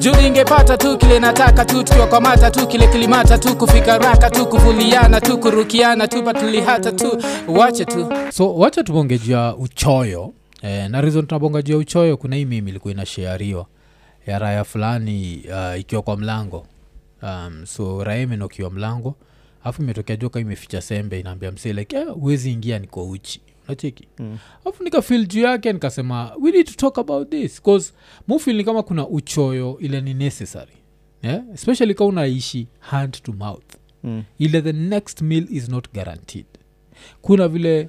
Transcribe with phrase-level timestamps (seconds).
[0.00, 5.20] juu ingepata tu kile nataka tu tukiwakwamata tu kile kilimata tu kufika raka tu kuvuliana
[5.20, 7.22] tu kurukiana tu patulihata tu.
[7.48, 8.12] Wache tu.
[8.32, 9.20] So wacha tubonge
[9.58, 10.32] uchoyo.
[10.62, 13.66] Eh, na rizon tunabonga uchoyo kuna hii mimi ilikuwa inasheariwa
[14.26, 16.66] ya raya fulani uh, ikiwa kwa mlango.
[17.22, 19.14] Um, so raya imenokiwa mlango
[19.64, 24.08] alafu imetokea joka imeficha sembe inaambia msee like eh, huwezi ingia niko uchi nacheki
[24.64, 27.92] alafu nikafil juu yake nikasema we need to talk about this bcause
[28.28, 30.72] mufil ni kama kuna uchoyo ile ni necessary
[31.22, 31.42] yeah?
[31.54, 33.64] especially ka unaishi hand to mouth
[34.04, 34.22] Mm.
[34.38, 36.46] ile the next meal is not guaranteed
[37.22, 37.88] kuna vile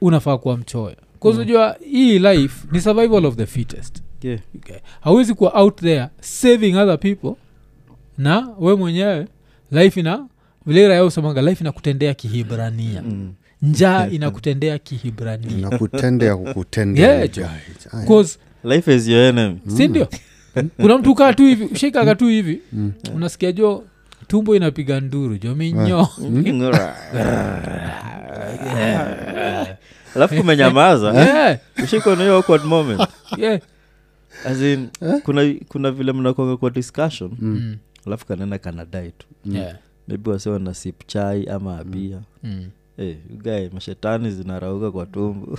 [0.00, 4.40] unafaa kuwa mchoyo kuzujua hii life ni survival of the fittest Yeah.
[4.56, 4.76] okay.
[5.00, 7.34] hawezi kuwa out there saving other people
[8.18, 9.28] na we mwenyewe
[9.70, 10.28] life ina
[10.66, 13.34] vile raya usemanga life inakutendea kihibrania Mm.
[13.64, 15.70] Njaa inakutendea kihibrania.
[15.70, 17.46] Nakutendea kukutendea Yeah, jo.
[17.92, 18.06] Aya.
[18.06, 19.58] Cause, life is your enemy.
[19.76, 20.08] Sindio
[20.76, 22.60] kuna mtu kaa tu hivi shikaka tu hivi.
[23.14, 23.84] Unasikia jo
[24.26, 26.08] tumbo inapiga nduru jo minyo
[30.16, 31.12] alafu kumenyamaza.
[31.24, 33.00] Yeah, ushikwa na hiyo awkward moment.
[33.38, 33.60] Yeah.
[34.44, 34.88] as in
[35.24, 37.30] kuna kuna vile mnakonga kwa discussion.
[37.38, 39.26] Mm, alafu kanena kanadai tu.
[39.44, 39.76] Yeah.
[40.08, 42.64] maybe wasiwa na sip chai ama abia Mm.
[42.96, 45.58] Hey, gae mashetani zinarauka kwa tumbu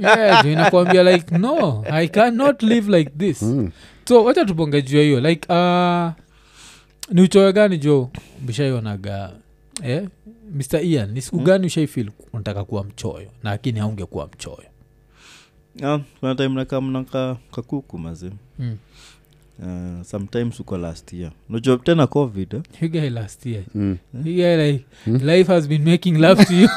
[0.00, 3.42] Yeah, inakwambia like no i cannot live like this.
[3.42, 3.70] Mm.
[4.08, 6.10] so wacha tubonge jua hiyo like uh,
[7.14, 8.10] ni uchoyo gani jo
[8.40, 9.30] bishaionaga
[9.84, 10.08] eh?
[10.54, 13.28] mr ian ni siku gani ushaifil unataka kuwa mchoyo?
[13.42, 14.64] Na lakini haungekuwa mchoyo.
[15.78, 18.76] Kuna kuna time nakaa mnaka kakuku mazi Mm.
[19.62, 22.60] Uh, sometimes uko last year unajua tena covid eh?
[22.82, 23.96] you guy last year Mm.
[24.14, 26.68] you guy like life has been making love to you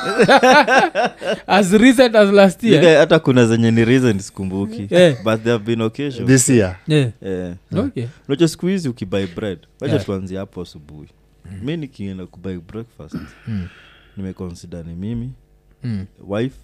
[1.47, 5.23] as recent as last year hata kuna zenye ni recent sikumbuki Yeah.
[5.23, 7.09] but there have been occasions this year yeah.
[7.21, 7.55] Yeah.
[7.73, 10.05] okay nojo siku hizi ukibai bread wacha Yeah.
[10.05, 11.09] tuanzie hapo asubuhi
[11.61, 13.15] mi nikienda kubai breakfast
[13.47, 13.67] mm.
[14.17, 15.31] nimeconsider ni mimi
[15.83, 16.05] Mm.
[16.27, 16.55] wife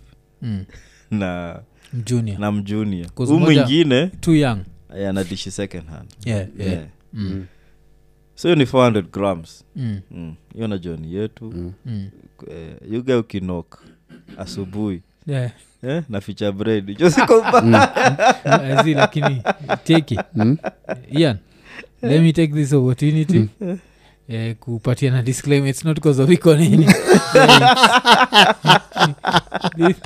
[0.41, 0.65] Mm.
[1.11, 1.59] na
[2.05, 6.09] junior na mjunia huu mwingine too young eh, anadishi second hand.
[6.25, 6.71] Yeah, yeah.
[6.71, 6.85] Yeah.
[7.13, 7.45] Mm.
[8.35, 9.63] so hiyo ni 400 grams.
[9.75, 9.99] Mm.
[10.11, 10.35] Mm.
[10.55, 11.73] na joni yetu.
[11.85, 12.09] Mm.
[12.47, 13.83] uh, yuga ukinok
[14.37, 15.01] asubuhi.
[15.27, 15.51] Yeah.
[15.83, 16.97] eh, na ficha bread.
[16.97, 17.43] Jo siko
[18.95, 19.41] lakini
[19.83, 20.17] take
[21.11, 21.37] ian
[22.01, 23.49] let me take this opportunity.
[24.27, 26.85] Eh, kupatia na disclaimer it's not because of economy
[29.77, 29.97] this,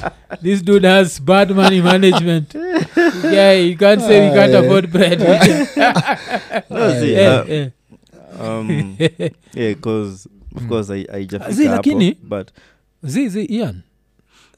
[0.41, 2.53] this dude has bad money management.
[2.56, 5.19] Yeah you can't say we can't afford bread.
[6.69, 7.69] No, see, Eh, uh, eh.
[8.39, 8.97] um,
[9.53, 12.51] yeah, 'cause, of course I- I lakini- but
[13.06, 13.83] zi zi ian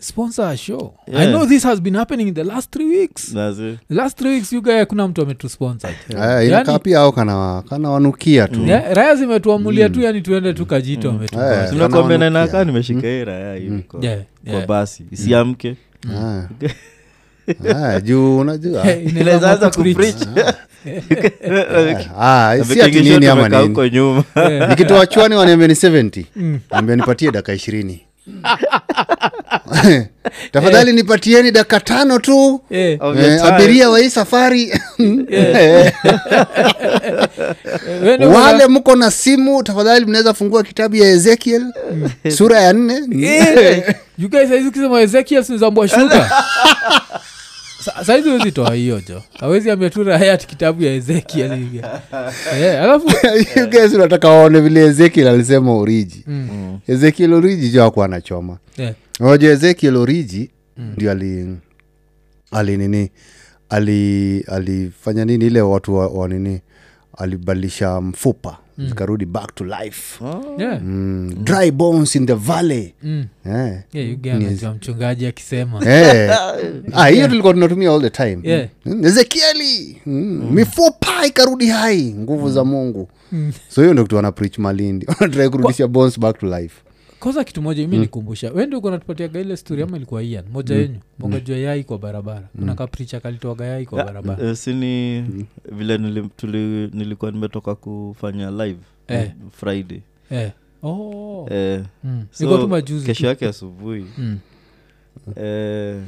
[0.01, 0.93] sponsor a show.
[1.07, 1.29] I Yeah.
[1.29, 3.33] know this has been happening in the last three weeks.
[3.87, 5.89] The last three weeks you kuna mtu ametusponsor.
[6.19, 6.41] Aya,
[6.79, 8.65] pia au kana kana wanukia tu.
[8.65, 11.67] Yeah, raya zimetuamulia tu yani tuende tu kajito wanukia.
[12.65, 14.19] nimeshika hii raya hivi kwa, Yeah,
[14.51, 15.75] kwa basi isiamke.
[18.03, 18.81] Juu unajua.
[18.93, 20.15] Inaweza Inaweza anza kupreach.
[20.15, 20.55] kupreach.
[22.19, 24.23] Ah, Vikingisho ama nini?
[24.69, 26.25] nikitoa chwani waniambia ni 70
[26.69, 28.01] ambia nipatie daka ishirini
[30.51, 32.61] tafadhali nipatieni daka tano tu.
[32.69, 32.99] Yeah.
[33.17, 34.73] Eh, abiria wa hii safari.
[35.31, 35.93] Eh,
[38.17, 41.63] ndio wale mko na simu tafadhali mnaweza fungua kitabu ya ezekiel
[42.37, 43.01] sura ya nne.
[43.27, 46.43] Eh, you guys saizi ukisema ezekiel sinizambua shuka Sa-
[48.05, 51.51] saizi wezi toa hiyo jo awezi ambia tu rahayat kitabu ya ezekiel.
[52.59, 53.07] Eh, alafu
[53.59, 56.79] You guys unataka waone vile ezekiel alisema oriji Mm.
[56.87, 58.93] ezekiel oriji jo akuwa anachoma yeah.
[59.19, 61.55] unajua ezekiel oriji ndio ali
[62.51, 63.11] ali nini
[63.69, 66.61] ali alifanya nini ile watu wa, wa nini
[67.17, 70.19] alibadilisha mfupa zikarudi back to life.
[70.57, 71.43] Yeah, mm.
[71.43, 72.93] dry bones in the valley.
[73.03, 73.25] Mm.
[73.45, 73.83] yeah.
[73.93, 75.85] Yeah, mchungaji akisema.
[75.85, 76.55] Yeah.
[76.93, 78.39] Ah, hiyo tulikuwa tunatumia all the time.
[78.43, 78.67] Yeah.
[78.85, 80.49] Mm, ezekieli mm.
[80.51, 82.13] mifupa ikarudi hai.
[82.13, 83.09] Nguvu za mungu.
[83.69, 85.07] So hiyo ndo kitu wana preach malindi.
[85.19, 86.84] Wanatrai kurudisha bones back to life
[87.25, 90.99] koza kitu moja imi nikumbusha wendi uko natupatiaga ile stori ama ilikuwa ian moja yenyu
[91.19, 95.21] mongajua yai kwa barabara kuna kapricha kalitoaga yai kwa barabara Eh, sini
[95.71, 99.31] vile nili, tuli, nilikuwa nimetoka kufanya live Eh.
[99.51, 100.01] friday
[100.31, 100.51] eh.
[100.83, 101.47] oh.
[101.51, 102.25] eh, mm.
[102.31, 103.27] so, tu majuzi kesho tu.
[103.27, 104.37] yake asubuhi Mm.
[105.35, 106.01] eh,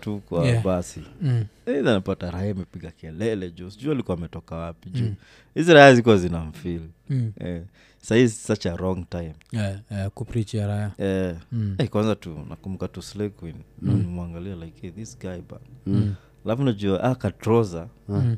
[0.00, 0.64] tu kwa Yeah.
[0.64, 1.44] basi Mm.
[1.66, 5.12] Either napata raha imepiga kelele juu sijuu alikuwa ametoka wapi juu
[5.54, 7.32] hizi raya zikuwa zinamfili Mm.
[7.40, 7.62] eh,
[8.08, 11.74] sahii such a wrong time yeah, yeah, kuprichi ya raya eh, Mm.
[11.78, 13.96] hey, kwanza tu nakumbuka tu Slay Queen mm.
[13.98, 16.14] nimwangalia like hey, this guy ba Mm.
[16.44, 18.36] alafu najua ah, katroza Mm.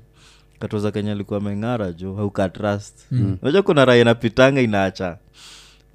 [0.58, 3.06] katoza kenya alikuwa ameng'ara jo haukatrust
[3.43, 5.19] unajua kuna raya inapitanga inaacha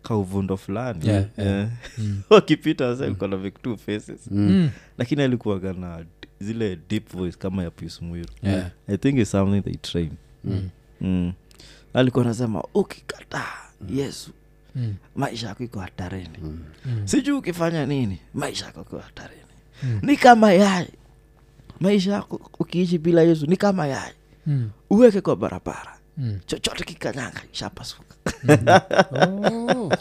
[0.04, 1.68] kauvundo fulani Yeah, Eh.
[2.30, 3.52] wakipita wasa mm.
[3.62, 4.70] two faces Mm.
[4.98, 6.06] lakini alikuwaga na
[6.40, 8.02] zile deep voice kama ya Pius
[8.44, 8.72] Yeah.
[8.88, 10.12] i think is something they train
[11.02, 11.34] mm.
[11.94, 14.32] alikuwa anasema ukikataa yesu.
[14.76, 14.94] Mm.
[15.16, 16.60] maisha yako iko hatarini.
[17.06, 19.42] Sijuu ukifanya nini maisha yako iko hatarini.
[20.02, 20.88] Ni kama yai.
[21.80, 24.12] Maisha yako ukiishi bila yesu ni kama yai.
[24.48, 24.70] Mm.
[24.90, 25.98] uweke kwa barabara.
[26.18, 26.40] Mm.
[26.46, 28.16] chochote kikanyanga ishapasuka.
[29.12, 29.92] Oh.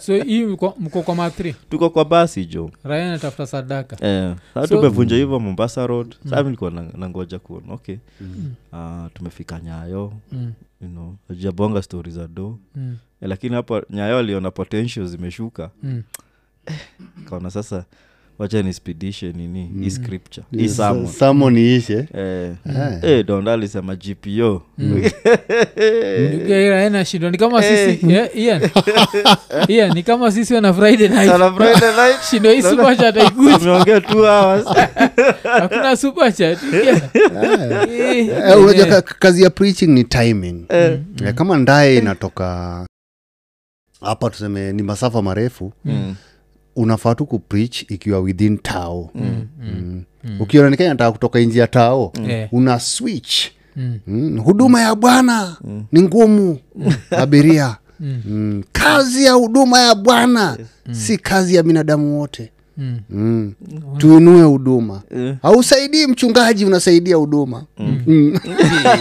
[0.00, 1.56] so hii mko- mko kwa matri?
[1.70, 3.96] Tuko kwa basi jo raya natafuta sadaka.
[4.06, 6.14] Eh, saa So- tumevunja hivyo mombasa road.
[6.30, 7.72] Saa nilikuwa na- nangoja kuona.
[7.74, 7.96] Okay.
[8.72, 10.12] Ah, tumefika nyayo.
[10.32, 10.52] Mm.
[10.84, 12.96] You know ajabonga stori za do Mm.
[13.20, 16.02] Eh, lakini hapa nyayo aliona potential zimeshuka Mm.
[17.28, 17.84] kaona sasa
[18.38, 19.70] wacha nispidishe nini?
[19.82, 20.46] Hii scripture.
[20.56, 21.06] Hii Sa- sermon.
[21.06, 22.06] sermon iishe.
[22.14, 22.98] Eh, Eh.
[23.02, 24.62] eh, donda alisema gpo
[26.86, 28.06] ena shindo ni kama sisi.
[28.10, 28.70] Yeah, Ian.
[29.68, 31.32] Ian, ni kama sisi wana friday night.
[32.30, 33.14] Shindo hii superchat
[34.08, 34.64] two hours.
[35.60, 36.58] Hakuna superchat.
[36.72, 37.02] Yeah.
[37.90, 40.64] Eh, Eh, unajua kazi ya preaching ni timing.
[40.68, 40.98] Eh,
[41.34, 42.86] kama ndaye inatoka
[44.00, 46.14] hapa tuseme ni masafa marefu Mm,
[46.76, 49.10] unafaa tu kupreach ikiwa within tao.
[49.14, 50.02] Mm.
[50.40, 52.12] ukionekana nataka kutoka nji ya tao.
[52.18, 52.46] Mm.
[52.52, 53.34] una switch.
[53.76, 53.98] Mm.
[54.06, 54.38] mm.
[54.38, 55.56] huduma ya bwana
[55.92, 56.58] ni ngumu.
[57.10, 57.76] Abiria.
[58.00, 58.62] Mm.
[58.72, 60.58] kazi ya huduma ya bwana
[60.90, 62.50] si kazi ya binadamu wote.
[62.78, 63.00] Mm.
[63.10, 63.54] mm.
[63.98, 65.02] tuinue huduma.
[65.16, 65.34] Eh.
[65.42, 67.64] hausaidii mchungaji unasaidia huduma.
[67.78, 68.02] Mm.
[68.06, 68.34] mm.
[68.44, 68.98] eh,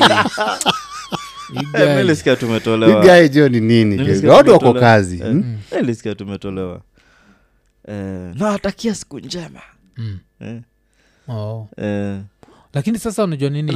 [1.74, 1.90] guys.
[1.98, 3.04] nilisikia tumetolewa.
[3.04, 4.28] Igae jo ni nini?
[4.28, 5.16] Watu wako kazi.
[5.16, 5.58] Eh, mm.
[5.72, 6.82] eh, nilisikia tumetolewa
[7.88, 9.62] eh, nawatakia siku njema
[9.98, 10.20] Mm.
[10.40, 10.62] eh,
[11.28, 11.68] Oh.
[11.78, 12.20] eh,
[12.74, 13.72] lakini sasa unajua nini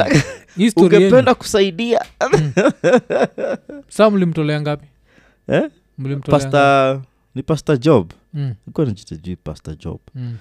[1.06, 2.00] ungependa kusaidia
[3.89, 4.86] saa mlimtolea ngapi
[5.48, 5.69] eh?
[5.98, 7.07] mlimtolea ngapi?
[7.36, 8.56] ni pasta job Mm.
[8.68, 10.38] ikuwa najitajui pasta job Mm.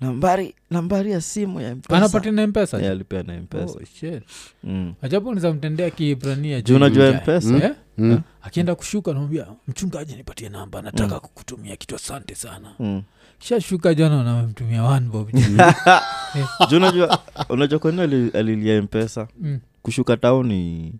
[0.00, 1.96] Nambari nambari ya simu ya mpesa.
[1.96, 2.82] Anapatia na mpesa?
[2.82, 3.78] Eh, na mpesa.
[3.78, 4.20] Oh,
[4.64, 4.94] mm.
[5.02, 7.56] ajabu nizamtendea kiibrania juu unajua mpesa?
[7.56, 7.74] Eh?
[7.98, 8.20] Mm.
[8.42, 12.74] akienda kushuka namwambia mchungaji nipatie namba nataka kukutumia kitu asante sana.
[12.78, 13.02] Mm.
[13.38, 15.30] shashuka jana namemtumia one bob.
[16.70, 17.18] Juu unajua
[17.48, 19.28] unajua kwani ali- alilia mpesa?
[19.40, 20.92] Mm, kushuka tao ni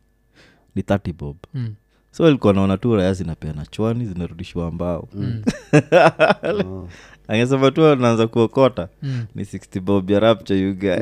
[0.75, 1.37] ni 30 bob.
[1.55, 1.75] Mm,
[2.11, 5.09] so alikuwa naona tu raya zinapeana chwani zinarudishiwa mbao.
[5.15, 5.43] Mm,
[7.29, 8.89] angesema tu anaanza kuokota.
[9.03, 9.25] Mm.
[9.35, 10.97] ni 60 bob ya rapture you guy.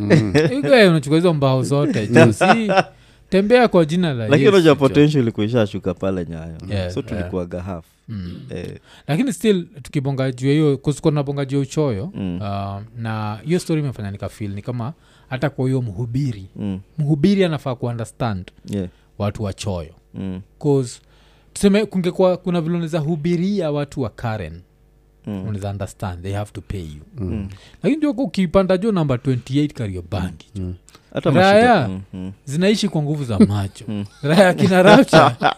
[0.52, 2.70] You unachukua hizo mbao zote jusi
[3.30, 6.56] tembea kwa jina la lakini unajua potential kuishashuka pale nyayo.
[6.68, 7.84] Yeah, so tulikuwaga half.
[8.08, 8.40] Mm.
[8.50, 8.78] eh,
[9.08, 12.36] lakini still tukibonga juu hiyo kusikuwa tunabonga juu ya uchoyo Mm.
[12.40, 14.92] uh, na hiyo story imefanya nikafil ni kama
[15.28, 18.88] hata kwa hiyo mhubiri mm, mhubiri anafaa kuundestand yeah,
[19.18, 21.00] watu wachoyo mm, cause
[21.52, 24.60] tuseme kungekuwa kuna viloneza hubiria watu wa karen
[25.26, 27.02] mm, unaeza understand they have to pay you.
[27.26, 27.48] Mm.
[27.82, 30.74] lakini joko ukipanda jo namba 28 kariobangi mm.
[31.14, 31.88] hata Raya.
[31.88, 32.32] mm, mm.
[32.44, 33.84] zinaishi kwa nguvu za macho.
[34.22, 35.36] Raya kina rapcha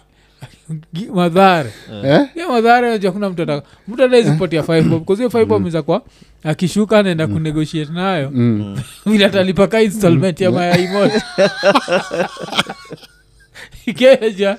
[1.14, 1.70] madhare.
[2.04, 2.28] Yeah.
[2.36, 5.02] yeah, madhare najua kuna mtu ataka mtu anaezipotia five bob.
[5.02, 6.02] Bcause hiyo five bob iza kwa
[6.44, 8.30] akishuka anaenda kunegotiate nayo.
[8.30, 8.76] Mm.
[9.06, 11.22] vile atalipaka installment ya mayai moja.
[13.86, 14.58] Ikeja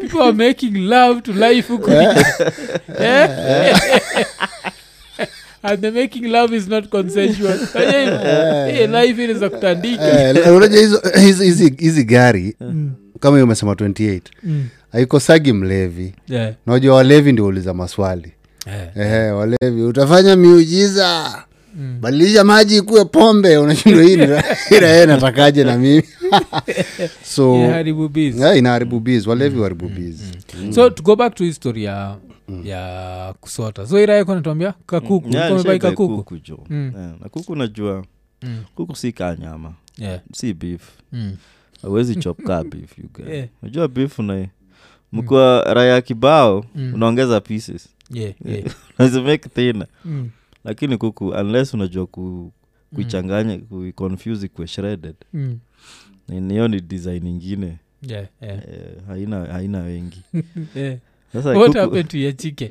[0.00, 1.90] people are making love to life huku
[3.00, 3.76] Eh?
[5.62, 7.58] and the making love is not consensual
[8.90, 10.34] life inaweza kutandika Eh,
[11.78, 12.56] hizi gari
[13.20, 14.64] kama hiyo umesema 28 Mm.
[14.92, 16.52] aikosagi mlevi Yeah.
[16.66, 18.32] najua walevi ndio uliza maswali
[18.66, 18.88] yeah.
[18.96, 21.34] Ehe, walevi utafanya miujiza
[21.76, 21.98] Mm.
[22.00, 24.12] badilisha maji ikuwe pombe unashindwa hii
[24.76, 26.02] irae natakaje na mimi
[27.34, 30.20] so Yeah, inaharibu bs walevi waharibu biz
[30.74, 32.16] so to go back to history ya
[32.64, 36.92] ya kusota so iraeko natuambia kakuku Yeah, kakuku kuku jo Mm.
[36.96, 38.04] yeah, na kuku najua
[38.42, 38.58] Mm.
[38.74, 40.20] kuku si kaa nyama yeah.
[40.34, 41.36] si beef mm.
[41.84, 42.90] awezi chop kaa beef.
[43.28, 43.48] Yeah.
[43.62, 44.46] najua beef una
[45.12, 46.94] mkiwa raya kibao Mm.
[46.94, 49.24] unaongeza pieces yeah, yeah.
[49.24, 50.28] make thinner Mm.
[50.66, 52.52] Lakini kuku unless unajua ku
[52.94, 55.58] kuichanganya kuiconfuse ikuwe shredded Mm.
[56.28, 58.58] Ni- hiyo ni design ingine Yeah, yeah.
[58.58, 60.22] eh, haina haina wengi
[60.74, 60.98] Yeah.
[61.32, 62.70] sasa what kuku- happened to your chicken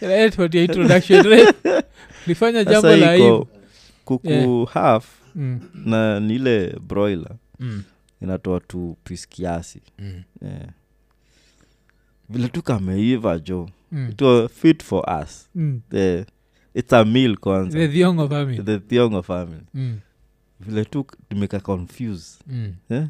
[0.00, 1.56] right what your introduction right
[2.26, 3.44] ulifanya jambo la
[4.04, 4.66] kuku Yeah.
[4.68, 5.60] half mm.
[5.84, 7.82] na ni ile broiler mm.
[8.22, 10.22] inatoa tu pis kiasi mm.
[10.42, 10.68] yeah.
[12.28, 14.08] vile tu kameiva jo mm.
[14.10, 15.80] it was fit for us mm.
[15.90, 16.24] the,
[16.74, 19.98] it's a meal kwanza the thiongo family the thiongo family mm.
[20.60, 22.74] vile tu tumeka confuse mm.
[22.90, 23.06] eh?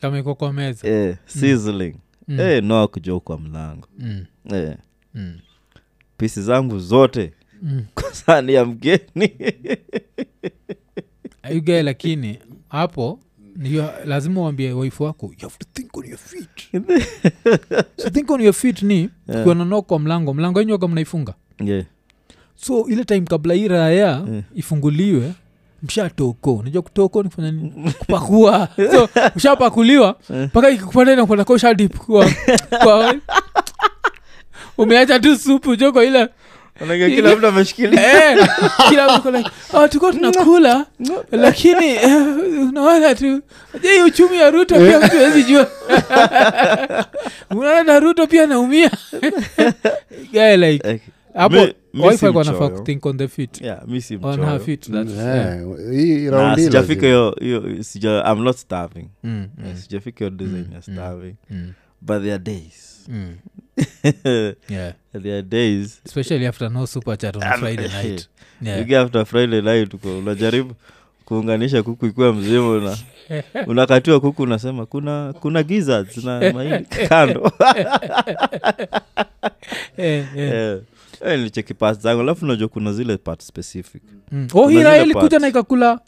[0.00, 1.94] kameko kwa meza eh, sizzling
[2.28, 2.40] Mm.
[2.40, 4.76] eh, nok jo kwa mlango Mm, eh,
[5.14, 5.38] mm,
[6.16, 7.32] pisi zangu zote
[7.62, 7.84] mm.
[7.94, 9.00] kwa sani ya mgeni
[11.54, 13.20] yugae lakini hapo
[13.56, 16.70] niyo, lazima uambie waifu wako you have to think on your feet
[18.02, 18.94] so think on your feet ni
[19.28, 19.46] Yeah.
[19.46, 19.82] yeah.
[19.82, 21.84] kwa mlango mlango yenyu mnaifunga yeah.
[22.62, 24.22] So ile time kabla hii raya Yeah.
[24.54, 25.32] ifunguliwe
[25.82, 26.54] mshatoko.
[26.54, 27.92] Unajua kutoko nikufanya nini?
[27.98, 28.68] Kupakua.
[28.92, 32.30] So ushapakuliwa mpaka ikikupata inakupata ushadip kwa,
[32.82, 33.14] kwa
[34.78, 36.28] umeacha tu supu joko ile
[36.88, 38.30] kila mtu ameshikilia.
[38.32, 38.48] Eh,
[39.88, 40.86] tuko tunakula
[41.32, 42.26] lakini eh,
[42.68, 43.40] unaona tu.
[43.82, 45.66] Je uchumi ya ruto pia mtu wezi jua.
[47.50, 48.90] Unaona na ruto pia naumia
[50.56, 51.00] like Eh,
[51.34, 51.74] hapo mi-
[53.60, 53.84] yeah,
[55.90, 56.52] yeah.
[56.52, 57.06] Eh, sijafika je.
[57.06, 59.08] hiyo hiyo sija i'm not starving.
[59.24, 61.34] Mm, Eh, mm, sijafika hiyo design ya starving.
[61.50, 63.06] mm, but there are days.
[63.08, 63.34] Mm.
[64.68, 64.92] yeah.
[65.12, 66.00] There are days.
[66.06, 68.28] Especially after no super chat on Ah, friday night.
[68.62, 68.90] yeah.
[68.90, 70.74] You after friday night unajaribu
[71.24, 72.96] kuunganisha kuku ikiwa mzimu na
[73.66, 77.52] unakatiwa kuku unasema kuna kuna gizzards na mahindi kando.
[79.98, 80.72] Yeah, yeah.
[80.74, 80.80] Eh,
[81.20, 84.02] eh, nilicheki part zangu alafu unajua kuna zile part specific.
[84.32, 84.48] Mm.
[84.54, 86.00] oh hira zile ilikuja na ikakula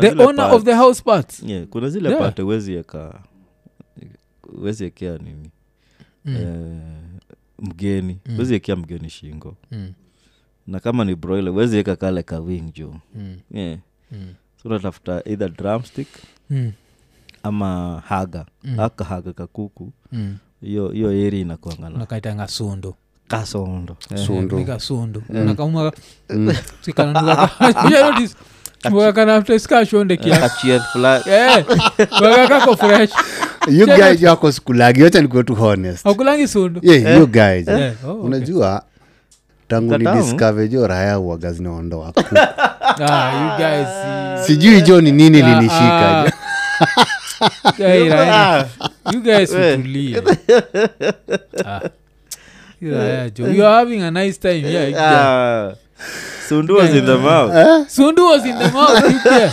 [0.00, 0.52] the owner part.
[0.52, 2.20] of the house part yeah, kuna zile Yeah.
[2.20, 3.20] part huwezi eka
[4.80, 5.50] ekea nini?
[6.24, 7.22] Mm, eh,
[7.58, 8.18] mgeni.
[8.26, 8.34] Mm.
[8.34, 9.56] huwezi ekea mgeni shingo.
[9.70, 9.92] Mm,
[10.66, 12.94] na kama ni broile huwezi eka kale kawing juu.
[13.14, 13.78] Mm, yeah.
[14.12, 16.08] mm, so unatafuta either drumstick
[16.50, 16.72] mm,
[17.42, 18.80] ama haga Mm.
[18.80, 20.36] aka haga kakuku mm.
[20.60, 22.94] hiyo hiyo eri inakuangana nakaitanga sundu
[23.28, 23.96] kasondo
[24.30, 24.76] wakakako
[32.76, 33.10] fresh.
[33.68, 36.06] You guys yako sikulagi wacha nikuwe tu honest.
[36.06, 37.68] Aukulangi sundu yeah, you guys.
[37.68, 37.92] Oh, okay.
[38.22, 38.82] unajua
[39.68, 40.04] tangu ni
[40.68, 42.12] jo raya uaga zinaondoa.
[42.12, 42.22] Ku-
[43.58, 43.88] guys,
[44.46, 46.30] sijui jo ni nini linishika jo
[47.76, 48.64] Guy, Ryan,
[49.12, 49.50] you guys.
[49.50, 50.22] utulie.
[51.66, 51.80] Ah.
[52.82, 53.44] Yeah, jo.
[53.70, 54.66] having a nice time.
[54.66, 55.12] Yeah, yeah.
[55.26, 55.74] ah.
[56.48, 57.52] sundu was in the mouth.
[57.88, 59.52] Sundu was in the mouth you care.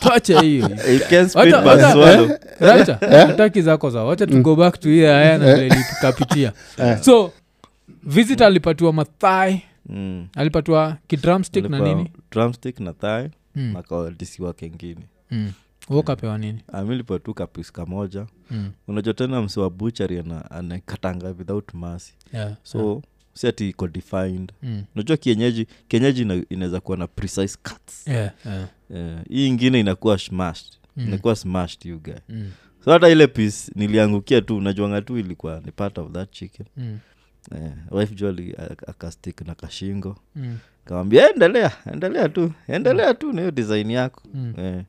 [0.00, 2.30] twacha hiyo you can spit Wacha- but wacha- swallow.
[2.60, 2.94] Racha
[3.26, 4.04] hataki zako za?
[4.04, 7.32] Wacha tugo back to hiye aya na so
[8.02, 9.62] visit alipatiwa mathai.
[9.86, 10.26] Mm.
[10.36, 12.12] alipatiwa kidrumstick na nini?
[12.30, 15.52] drumstick na thai Mm, na kawadisiwa kengine mm.
[15.88, 22.14] Wokapewa nini amilipewa tu kapiska kamoja Mm, unajua tena msi wa buchari anakatanga without masi
[22.32, 23.02] yeah, so yeah.
[23.34, 28.68] si ati iko defined Mm, unajua kienyeji kienyeji inaweza kuwa na precise cuts yeah, yeah.
[28.90, 29.24] Yeah.
[29.28, 31.08] hii ingine inakuwa smashed Mm.
[31.08, 32.50] inakuwa smashed you guy Mm,
[32.84, 36.98] so hata ile piece niliangukia tu najuanga tu ilikuwa ni part of that chicken mm,
[37.60, 37.72] yeah.
[37.90, 38.54] wife joli
[38.86, 44.54] akastik na kashingo mm, kawambia endelea endelea tu endelea tu na hiyo design yako mm.
[44.58, 44.84] eh.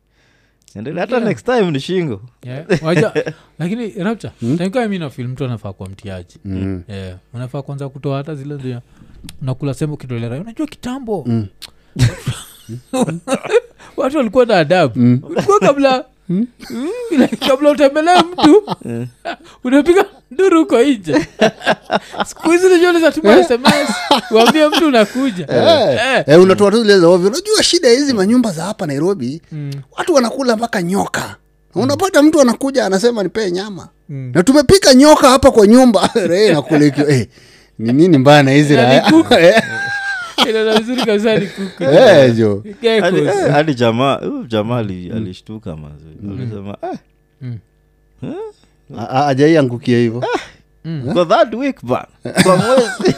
[0.75, 1.27] Endelea hata Yeah.
[1.27, 3.13] next time ni shingo Yeah, waja
[3.59, 6.83] lakini rapcha tankaa mi nafil mtu anafaa kuwa mtiaji Mm.
[6.87, 7.17] yeah.
[7.33, 8.81] unafaa kwanza kutoa hata zile zia
[9.41, 11.47] nakula sembo kitolera unajua kitambo Mm.
[13.97, 15.19] watu walikuwa na adabu Mm.
[15.29, 16.47] ulikuwa kabla Mm,
[17.47, 18.63] kabla utembelee mtu
[19.63, 21.27] unapiga nduru uko nje.
[22.25, 23.89] Siku hizi najua tuma sms
[24.31, 25.47] uambie mtu unakuja.
[25.49, 26.23] Eh.
[26.27, 27.29] Eh, unatoa tu zile za ovyo.
[27.29, 31.35] Unajua shida hizi manyumba za hapa nairobi Mm, watu wanakula mpaka nyoka.
[31.75, 33.87] Unapata mtu anakuja anasema nipee nyama.
[34.09, 34.31] Mm.
[34.35, 36.09] na tumepika nyoka hapa kwa nyumba.
[36.53, 37.27] Nakulekio eh,
[37.79, 38.77] ni nini mbaya na hizi
[43.01, 43.35] hadi Geckos.
[43.45, 46.97] eh, hadi jamaa jamaa alishtuka mazi alisema "Ah,
[48.97, 50.25] A- a- ajaiangukia hivo
[51.13, 51.81] kwa that week
[52.43, 53.15] kwa mwezi.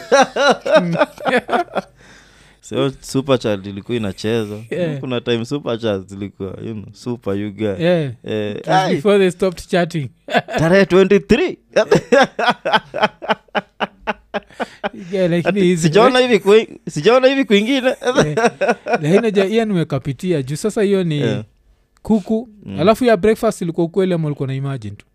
[2.60, 4.56] So superchild ilikuwa inacheza.
[4.70, 5.00] Yeah.
[5.00, 8.12] kuna time superchild zilikuwa you know, super you guy Yeah.
[8.24, 8.56] eh,
[8.90, 10.08] before they stopped chatting.
[10.58, 12.00] Tarehe 23 Yeah, lakini
[13.78, 13.88] hizi-
[15.76, 17.88] sijaona hivi kwi- sijaona hivi kwingine.
[17.90, 18.36] Eh,
[18.86, 21.44] lakini hiyo nimekapitia juu sasa hiyo ni Yeah.
[22.02, 22.48] kuku.
[22.64, 22.80] Mm.
[22.80, 25.06] alafu ya breakfast ilikuwa ukweli ama ulikuwa na imagine tu?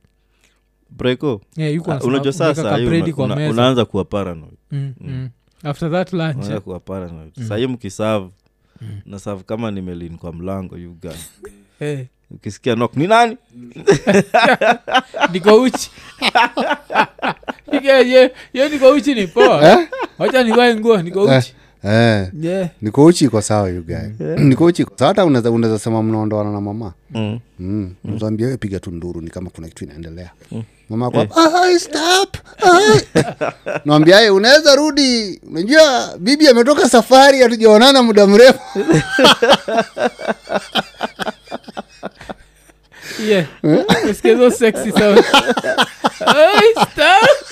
[1.74, 2.34] Yuko Ah, unajua
[3.86, 4.54] kuwa paranoid.
[4.72, 5.30] Mm, mm.
[5.64, 6.50] after that lunch.
[6.50, 6.60] Eh.
[6.62, 7.32] kuwa paranoid.
[7.38, 7.48] Mm.
[7.48, 7.68] sahii
[8.82, 8.88] Mm.
[9.06, 11.12] na sav kama nimelin kwa mlango you guy
[11.80, 13.38] Eh, ukisikia nok ni nani?
[15.34, 15.92] Niko uchi
[17.72, 19.78] ye- ye niko uchi ni poa
[20.20, 21.54] wacha nivae nguo niko uchi.
[21.84, 22.70] eh, yeah.
[22.82, 24.26] nikouchi iko sawa you guy.
[24.38, 25.08] Niko iko sawa.
[25.10, 26.94] Hata unaweza unaweza sema mnaondoana na mama.
[27.12, 27.40] Mm.
[27.60, 27.94] mm.
[28.04, 28.38] mm.
[28.42, 30.30] we piga tu nduru ni kama kuna kitu inaendelea.
[30.90, 31.28] Mama kwa
[31.64, 33.02] "Ai, stop ai."
[33.86, 35.42] nawambia unaweza rudi.
[35.50, 38.60] Unajua bibi ametoka safari hatujaonana muda mrefu.
[43.28, 43.46] Yeah.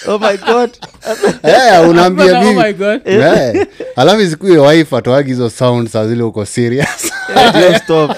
[0.09, 0.69] oh my god.
[1.43, 3.01] Eh, unaambia oh my god.
[3.05, 7.11] Eh, alafu isikuwe wife atoagi hizo sound saa zile uko serious.
[7.83, 8.11] Stop.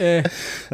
[0.00, 0.24] Eh,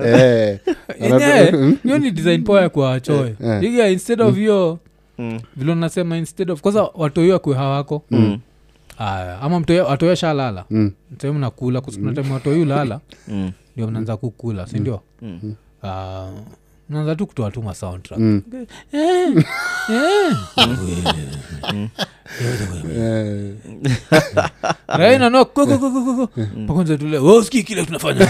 [0.05, 0.59] Eh,
[1.01, 3.35] anatu- hiyo ni design poa ya kuwachoe.
[3.45, 3.63] Eh.
[3.63, 4.79] iga instead of hiyo
[5.19, 5.41] Mm.
[5.57, 8.39] vile unasema instead of kwanza watoiwa kwe hawako Mm.
[8.99, 9.61] aya ama
[10.17, 10.93] shalala Mm.
[11.35, 13.53] mnakula kusikunatema watoyo ulala Mm.
[13.77, 15.55] ndio mnaanza kukula sindio Mm.
[15.83, 16.29] Ah,
[16.89, 18.43] mnaanza tu kutoa tu masoundtrack Mm.
[18.93, 19.45] Eh,
[19.91, 20.37] eh.
[26.99, 28.29] Tule oski kile tunafanya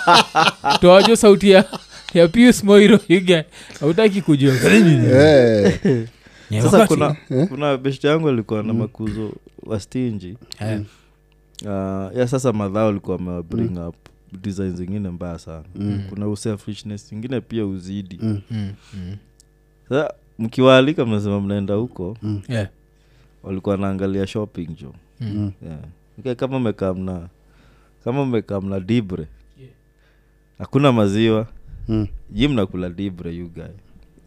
[0.80, 1.64] toajo sauti ya
[2.14, 3.44] ya pius moiro iga
[3.82, 4.54] autaki kujua.
[4.54, 6.08] Eh,
[6.62, 7.16] sasa kuna
[7.48, 9.32] kuna beshte yangu alikuwa na makuzo
[9.66, 10.80] wa stinji Eh,
[11.64, 13.94] uh, ya sasa madhao alikuwa amewabring up
[14.42, 15.64] design zingine mbaya sana
[16.08, 18.40] kuna uselfishness ingine pia uzidi Mm.
[18.50, 19.16] mm, mm.
[19.88, 22.16] sasa mkiwaalika mnasema mnaenda huko
[22.48, 22.68] Yeah,
[23.42, 25.52] walikuwa naangalia shopping jo mm.
[25.66, 25.78] yeah.
[26.18, 27.28] okay, kama mekaa mna
[28.04, 29.26] kama umekaa mna dibre
[30.58, 31.46] hakuna maziwa
[31.88, 32.06] mm.
[32.30, 33.64] ji mnakula dibre you guy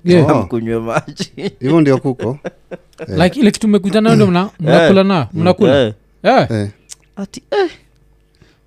[0.05, 0.29] Yeah.
[0.37, 0.41] Oh.
[0.43, 2.39] mkunywe maji hivyo ndio kuko
[3.23, 5.93] like ile kitu mmekuja nayo ndo mna- mnakula na mnakula yeah.
[6.23, 6.51] yeah.
[6.51, 6.69] yeah.
[7.15, 7.69] ati eh.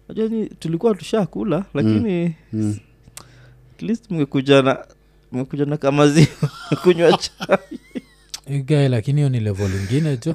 [0.08, 2.76] Unajua ni tulikuwa tushakula lakini Mm.
[3.76, 4.78] at least mngekuja na
[5.32, 6.26] mngekuja na kamaziwa
[6.82, 7.58] kunywa chai.
[8.50, 10.34] You lakini hiyo ni levo lingine tu.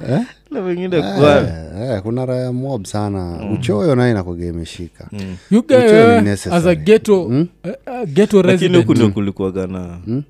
[0.50, 3.50] Na wengine kwa Eh, eh, kuna raya mob sana.
[3.54, 5.08] Uchoyo naye nakuga imeshika.
[5.12, 5.36] Mm.
[5.50, 7.48] You Which one wewe, is as a ghetto Mm?
[7.62, 8.76] eh, eh, ghetto lakini resident.
[8.76, 10.22] huku ndio kulikuwaga na Mm.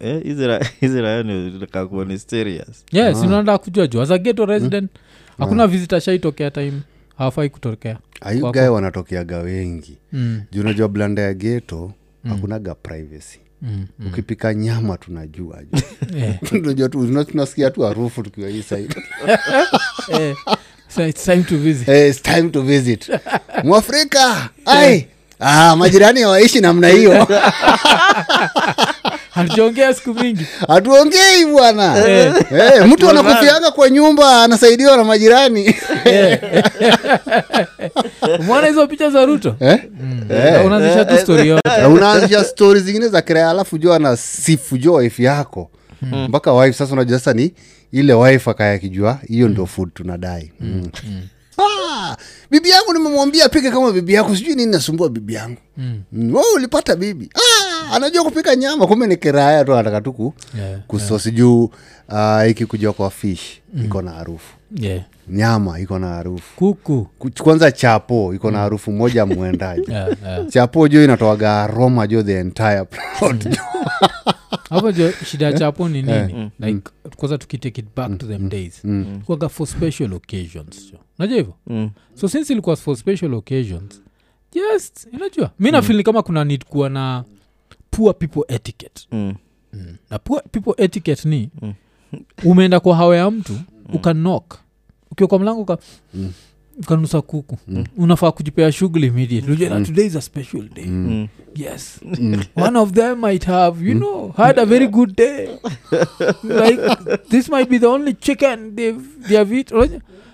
[0.00, 2.84] eh, hizi ra- hizi raya nikakuwa ni serious.
[2.92, 4.90] Yes unaenda kujua juu as a ghetto resident
[5.38, 6.72] hakuna visitor shaitokea time
[7.18, 8.54] hawafai kutokea ayu Kwako.
[8.54, 9.98] gae wanatokeaga wengi?
[10.12, 11.92] Mm, juu unajua blanda ya geto
[12.28, 13.38] hakunaga privacy.
[13.62, 14.06] Mm, mm.
[14.06, 15.82] ukipika nyama tunajua ju
[16.18, 16.38] Eh,
[16.90, 18.94] tu tunasikia tu harufu tukiwa hii side.
[20.20, 20.36] Eh,
[20.88, 21.86] so it's time to visit.
[21.86, 23.10] Hey, it's time to visit.
[23.64, 25.06] Mwafrika ai!
[25.40, 27.26] Ah, majirani hawaishi namna hiyo
[29.34, 30.46] hatujaongea siku mingi.
[30.68, 31.94] Hatuongei bwana.
[31.94, 32.30] Hey.
[32.48, 35.74] hey, mtu anakufianga kwa nyumba anasaidiwa na majirani.
[38.40, 39.56] Umeona hizo picha za ruto?
[39.60, 39.78] Eh?
[40.30, 40.66] Eh.
[40.66, 41.84] unaanzisha tu story yote.
[41.94, 45.70] Unaanzisha stori zingine za kiraya alafu jua na sifu jua wife yako.
[46.02, 47.52] Mpaka wife sasa unajua sasa ni
[47.92, 50.52] ile wife akaya kijua hiyo ndio food tunadai.
[50.60, 50.88] Mm.
[51.58, 52.16] Ah,
[52.50, 55.56] bibi yangu nimemwambia pike kama bibi yako sijui nini nasumbua bibi yangu.
[55.76, 56.02] Mm.
[56.12, 56.34] mm.
[56.36, 57.30] oh, ulipata bibi?
[57.34, 57.55] Ah,
[57.92, 61.64] anajua kupika nyama kumbe ni kiraya tu anataka tu Yeah, kusosi juu
[62.08, 64.54] uh, ikikuja kwa fish iko na harufu.
[64.76, 65.02] Yeah.
[65.28, 66.56] nyama iko na harufu.
[66.56, 67.08] Kuku.
[67.42, 70.46] Kwanza chapo iko na harufu moja mwendaji Yeah, yeah.
[70.48, 73.48] chapo juu inatoaga aroma juu the entire plot.
[73.48, 73.62] Jo.
[74.70, 76.50] hapo jo shida ya chapo ni nini?
[76.60, 78.82] Like kwanza tukitake it back to them days.
[79.26, 80.98] Kwaga for special occasions jo.
[81.18, 81.54] Unajua hivyo?
[81.66, 81.90] Mm.
[82.14, 84.02] so since ilikuwa for special occasions
[84.54, 86.04] just unajua mi nafilini mm.
[86.04, 87.24] kama kuna need kuwa na
[87.96, 89.06] poor people etiquette.
[89.12, 89.34] Mm.
[90.10, 91.50] na poor people etiquette ni
[92.44, 93.52] umeenda kwa hawa ya mtu
[93.92, 94.58] ukanok
[95.10, 95.78] ukiwa kwa mlango uka
[96.78, 97.58] ukanusa kuku.
[97.96, 99.84] Unafaa kujipea shughuli immediate mm.
[99.84, 100.84] today is a special day.
[100.84, 101.28] Mm.
[101.54, 102.00] yes.
[102.66, 105.48] One of them might have you know had a very good day.
[106.42, 106.80] Like
[107.30, 109.70] this might be the only chicken they've, they have eat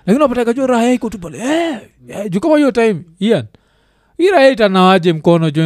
[0.07, 1.38] lakini unapata jua raha iko tu pale.
[1.38, 3.62] Eh, eh, juu kama hiyo time ian hii
[4.30, 5.64] raha itanawaje mkono jo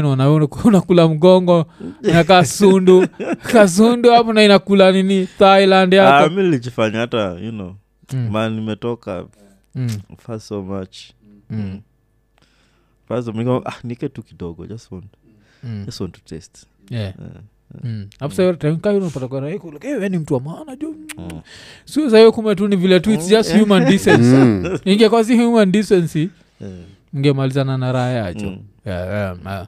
[0.65, 1.67] unakula mgongo
[2.03, 3.07] na kasundu
[3.53, 5.27] kasundu hapo na inakula nini?
[5.39, 7.75] Thailand Ah, yako mi lichifanya hata you know.
[8.13, 8.29] Mm.
[8.31, 9.25] man nimetoka
[9.75, 9.89] mm,
[10.19, 10.97] fa so much.
[11.51, 11.81] Mm,
[13.33, 15.07] niko- ah, nike tu kidogo just want,
[15.65, 16.21] mm, want to
[16.91, 17.15] yeah.
[17.85, 18.09] Mm.
[20.09, 21.41] Ni mtu wa maana jo mm.
[21.85, 24.37] sio sahiyo kume tu ni vile tu its just human decency.
[24.37, 24.79] Mm.
[25.25, 26.29] si human decency.
[26.63, 26.69] Eh,
[27.17, 28.59] ngemalizana na raha yacho Mm.
[28.85, 29.67] yeah, yeah,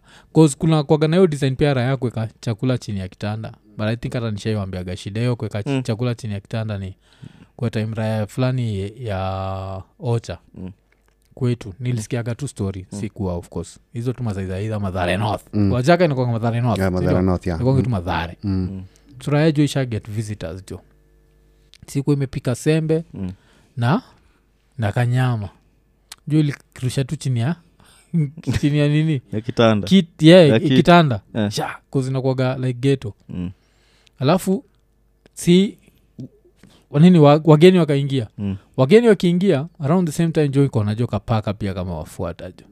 [0.59, 4.31] kuna kwaga nayo design pia raha yakweka chakula chini ya kitanda but i think hata
[4.31, 5.83] nishaiwambiaga shida hiyo kweka Mm.
[5.83, 6.97] chakula chini ya kitanda ni
[7.57, 10.71] kwa time raya fulani ya ocha Mm.
[11.35, 15.73] kwetu nilisikiaga tu story sikuwa of course hizo tu mazaizaidha madhare north Mm.
[15.73, 17.61] wajaka inakwanga madhare north Yeah, Madhara North, yeah.
[17.61, 18.83] ikonge tu madhare Mm.
[19.25, 20.81] suraya jo isha get visitors jo
[21.87, 23.33] siku imepika sembe Mm.
[23.77, 24.03] na
[24.79, 25.49] na kanyama
[26.29, 27.57] juu ilikirusha tu chini ya
[28.61, 29.23] chini ya nini?
[29.33, 29.87] Ya kitanda.
[29.89, 30.73] Kit, yeah, Ya kit.
[30.77, 31.21] kitanda.
[31.35, 31.51] Eh.
[31.51, 33.51] sha kuzinakwaga like geto Mm,
[34.19, 34.65] alafu
[35.35, 35.79] si
[36.91, 38.27] wanini wa- wageni wakaingia.
[38.39, 38.57] Mm.
[38.77, 42.65] wageni wakiingia around the same time jo iko najo kapaka pia kama wafuatajo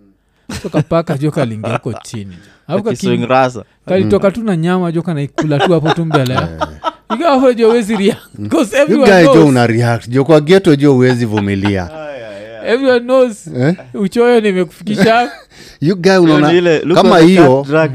[0.62, 2.36] so kapaka jo kalingia huko chini
[3.86, 6.38] kalitoka tu na nyama jo kanaikula tu hapo tu mbele.
[7.56, 10.08] Jo wezi ria because You everyone guy jo knows, una react?
[10.08, 11.90] Jo kwa geto jo uwezi vumilia
[12.66, 13.46] everyone knows.
[13.46, 13.74] Eh?
[13.94, 15.30] uchoyo nimekufikisha.
[15.80, 17.18] You guy Hiyo unaona kama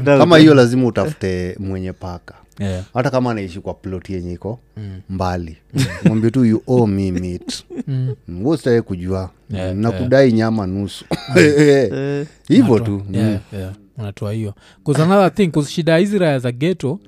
[0.04, 2.34] kama lazima utafute mwenye paka.
[2.58, 2.84] Yeah.
[2.94, 4.60] hata kama anaishi kwa plot yenye iko
[5.10, 5.56] mbali.
[6.04, 7.64] Mwambie tu you owe me meat.
[7.86, 8.14] Mm.
[8.44, 9.30] wostae kujua.
[9.50, 11.04] Yeah, nakudai nyama nusu.
[11.36, 13.02] Eh, hivyo tu.
[13.12, 13.72] Yeah, yeah.
[13.98, 14.54] unatoa hiyo.
[14.84, 16.98] Bcause another thing shida hizi raya za geto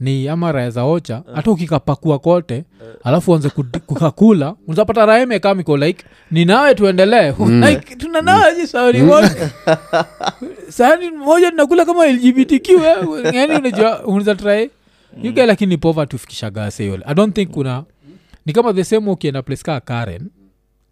[0.00, 2.64] ni ama raya za ocha hata ukikapakua kote
[3.04, 7.32] alafu anze kudi- kukakula unzapata raya imekamiko like ni nawe tuendelee.
[7.70, 9.10] Like tunanawaje saoni mm.
[10.68, 12.68] sahani moja tunakula kama lgbtq
[13.32, 14.70] yani unajua unaweza try.
[15.22, 16.52] Yuga lakini pova ufikisha
[17.06, 17.84] i don't think kuna
[18.46, 20.30] ni kama the same ukienda place kaa karen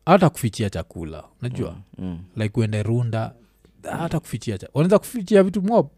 [0.06, 1.76] hata kufichia chakula unajua?
[1.98, 2.18] Mm.
[2.36, 3.32] like uende runda
[3.98, 5.88] hata kufichia cha- wanaweza kufichia vitu mob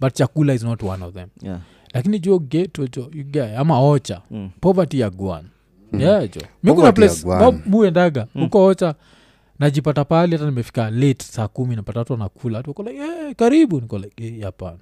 [0.00, 1.28] but chakula is not one of them.
[1.42, 1.58] Yeah.
[1.94, 4.50] Lakini jo geto jo you ama ocha Mm.
[4.60, 5.44] poverty ya guan
[5.98, 6.40] yeah jo.
[6.62, 7.40] Mi kuna place Guan.
[7.44, 8.94] mob muendaga huko ocha
[9.58, 13.80] najipata pali hata nimefika late saa kumi napata watu wanakula wako like hey, karibu.
[13.80, 14.78] Niko like hey, hapana.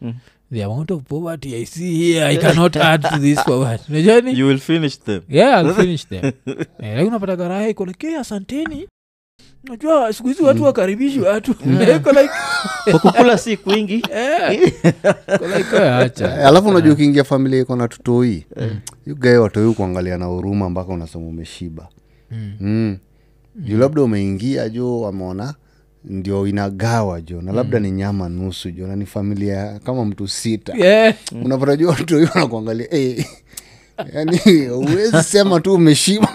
[0.00, 0.14] Mm.
[0.52, 3.84] the amount of poverty i see here i cannot add to this poverty.
[3.92, 5.20] Unajua ni you will finish them.
[5.28, 6.24] Yeah I'll finish them.
[6.46, 8.88] Eh, lakini unapata garaha iko like hey, asanteni
[9.64, 11.50] najua siku hizi watu wakaribishi watu.
[11.96, 12.12] Iko
[12.90, 14.02] kwa kukula si kwingi.
[14.14, 14.72] Eh,
[16.20, 18.46] "Eh, alafu unajua ukiingia familia iko na tutoi.
[19.06, 21.88] Yugae watoi kuangalia na huruma mpaka unasema umeshiba.
[22.30, 22.52] Mm.
[22.60, 22.98] mm.
[23.56, 25.54] juu labda umeingia jo wameona
[26.04, 30.72] ndio inagawa jo na labda ni nyama nusu jo na ni familia kama mtu sita.
[30.76, 31.14] Yeah.
[31.44, 33.22] unapata jua watu hiyo wanakuangalia hey,
[34.14, 36.28] yani uwezi sema tu umeshiba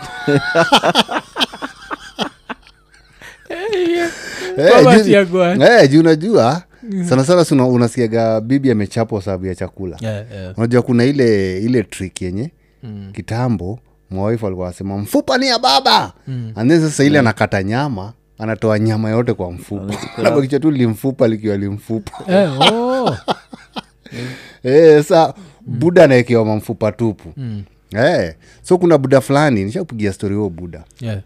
[4.57, 6.63] Eh, Poverty juu- eh, unajua
[7.09, 10.57] sana sana suna, unasikiaga bibi amechapwa sababu ya chakula Yeah, yeah.
[10.57, 12.51] unajua kuna ile ile trick yenye
[12.83, 13.09] Mm.
[13.13, 16.51] kitambo mwaifu alikuwa asema mfupa ni ya baba mm.
[16.55, 21.57] and then sasa ile anakata nyama anatoa nyama yote kwa mfupa nabakicha tu limfupa likiwa
[21.57, 23.15] limfupa Eh, oh.
[24.63, 25.33] Eh, sa
[25.65, 27.63] buda anaekewa mamfupa tupu Mm.
[27.97, 31.19] Eh, so kuna buda fulani nishakupigia stori huo buda Yeah.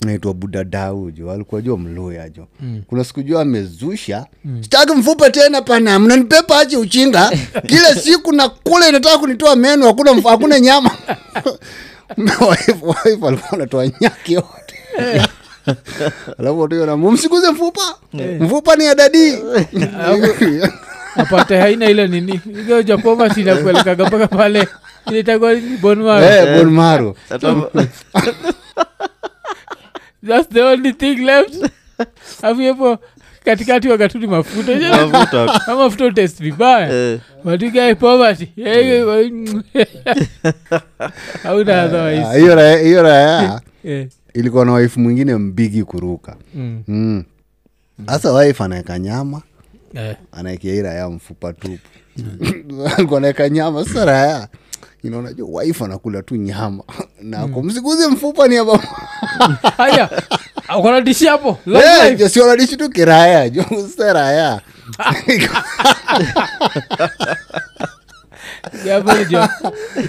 [0.00, 2.46] Naitwa buda dau jo alikuwa jua mluya jo.
[2.60, 2.82] Mm.
[2.86, 4.26] kuna siku jua amezusha
[4.60, 7.32] sitaki mfupa tena pana mnanipepa ache uchinga?
[7.68, 10.90] Kila siku na kula inataka kunitoa meno hakuna hakuna nyama.
[12.18, 12.94] Wife-
[13.26, 14.74] alikuwa anatoa nyaki yote.
[16.38, 17.80] Alafu watu mumsikuze mfupa
[18.40, 18.94] mfupa ni ya
[21.16, 22.40] apate haina ile nini?
[23.40, 24.68] Inakuelekaga mpaka pale.
[25.10, 26.54] Ilitakuwa bonmaro Eh.
[27.28, 27.54] Hata-
[30.26, 31.54] thats the only thing left.
[32.42, 32.62] Afu
[33.44, 35.06] katikati wakatuni mafuta.
[35.06, 35.60] Mafuta.
[36.06, 37.12] utest vibaya.
[37.12, 38.48] Eh, matigae poverty.
[41.42, 41.82] Hauna
[42.30, 43.02] Ah, hiyo raya- hiyo
[43.84, 46.36] Eh, ilikuwa na waifu mwingine mbigi kuruka.
[46.54, 47.24] Mm, Mm.
[48.06, 49.42] sasa wife anaweka nyama
[49.94, 51.78] eh, anaekea hii raya mfupa tupu.
[52.96, 53.84] Alikuwa anaweka nyama.
[53.84, 54.48] Sasa raya
[55.04, 56.84] inaona jo wife anakula tu nyama.
[57.22, 58.78] Nako msikuze mfupa ni aba
[59.76, 60.10] haya
[60.78, 61.58] ukanadishi hapo.
[61.66, 62.76] Live, live.
[62.76, 64.60] tu kiraya jo sasa raya.
[68.84, 69.48] Jambo jo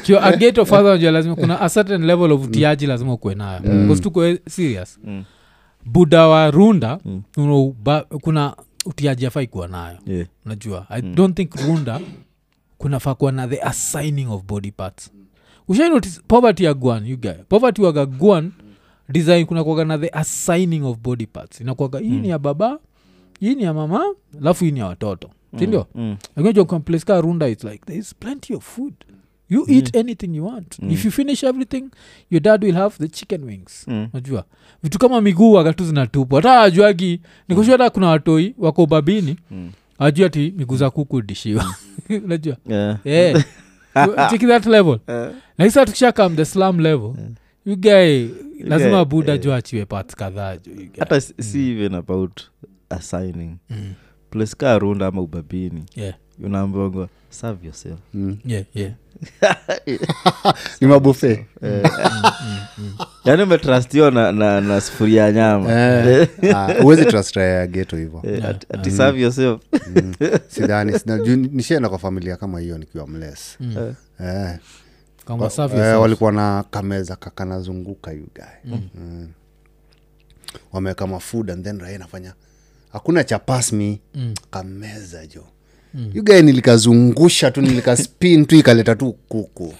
[0.08, 3.95] jo ageto fadha unajua lazima kuna a certain level of utiaji lazima ukuwe nayo.
[3.95, 4.99] Tuko serious.
[5.03, 5.23] Mm.
[5.86, 7.21] buda wa runda mm.
[8.21, 8.55] kuna
[8.86, 9.97] utiaji afai kuwa nayo.
[10.05, 10.27] Yeah.
[10.45, 11.99] unajua i don't think runda
[12.77, 15.11] kunafaa kuwa na the assigning of body parts.
[15.67, 17.31] Ushainotice poverty ya gwan you guy?
[17.49, 18.51] Poverty waga gwan
[19.09, 21.61] design kunakuaga na the assigning of body parts.
[21.61, 22.79] Inakuaga hii ni ya baba
[23.39, 24.03] hii ni ya mama
[24.41, 25.29] alafu hii ni ya watoto.
[25.59, 26.17] Sindio Mm.
[26.85, 28.93] place ka runda its like there is plenty of food.
[29.49, 30.79] You eat anything you want.
[30.89, 31.83] If you finish everything
[32.31, 33.85] your dad will have the chicken wings.
[33.88, 34.07] Mm.
[34.13, 34.45] najua
[34.83, 36.41] vitu kama miguu wakatu zinatupwa.
[36.41, 39.35] Hata ajuagi nikushua hata kuna watoi wako ubabini.
[39.51, 39.71] Mm.
[39.99, 41.75] Ajua ati miguu za kukudishiwa
[42.25, 42.99] unajua Yeah.
[43.05, 43.43] yeah.
[44.29, 47.13] cheki that level Eh, lakisa tukisha kam the slam level
[47.65, 48.27] you guy
[48.63, 49.43] lazima yeah, buda yeah.
[49.45, 50.60] jo achiwe pat kadhaa you
[50.99, 52.41] hata si si even about
[52.89, 53.93] assigning Mm.
[54.29, 56.13] place ka runda ama ubabini yeah.
[56.43, 58.38] unaambiwangwa serve yourself Mm.
[58.45, 58.91] yeah, yeah.
[60.82, 61.84] ni mabufe Eh,
[63.25, 65.71] yaani umetrustiwa na, na, na sufuria ya nyama.
[65.71, 68.23] Eh, ah, huwezi trust raya ya geto hivo
[69.17, 69.62] yourself.
[69.95, 70.13] Mm.
[70.47, 70.99] sidhani
[71.36, 73.93] nishienda kwa familia kama hiyo nikiwa mles mm.
[74.19, 74.58] eh.
[75.25, 78.28] Kama Eh, walikuwa na kameza kakanazunguka you
[78.65, 78.82] mm.
[78.95, 79.28] mm.
[80.73, 82.34] wameweka mafood and then raia nafanya
[82.93, 84.34] hakuna chapasmi mm.
[84.51, 85.43] kameza jo
[85.95, 86.12] mm.
[86.19, 89.73] ugae nilikazungusha tu nilikaspin tu ikaleta tu kuku.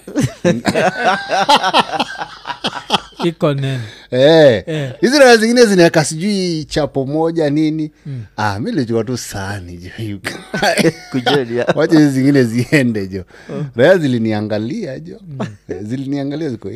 [3.24, 3.80] Iko nene.
[4.10, 4.62] Hey.
[4.66, 4.92] Eh.
[5.00, 7.90] hizi raha zingine zinaweka sijui chapo moja nini.
[8.36, 9.90] Ah, mi lichukua tu sani jo
[11.74, 13.24] wacha hizi zingine ziende jo.
[13.76, 15.20] Raya ziliniangalia jo.
[15.68, 16.68] Eh, ziliniangalia ziko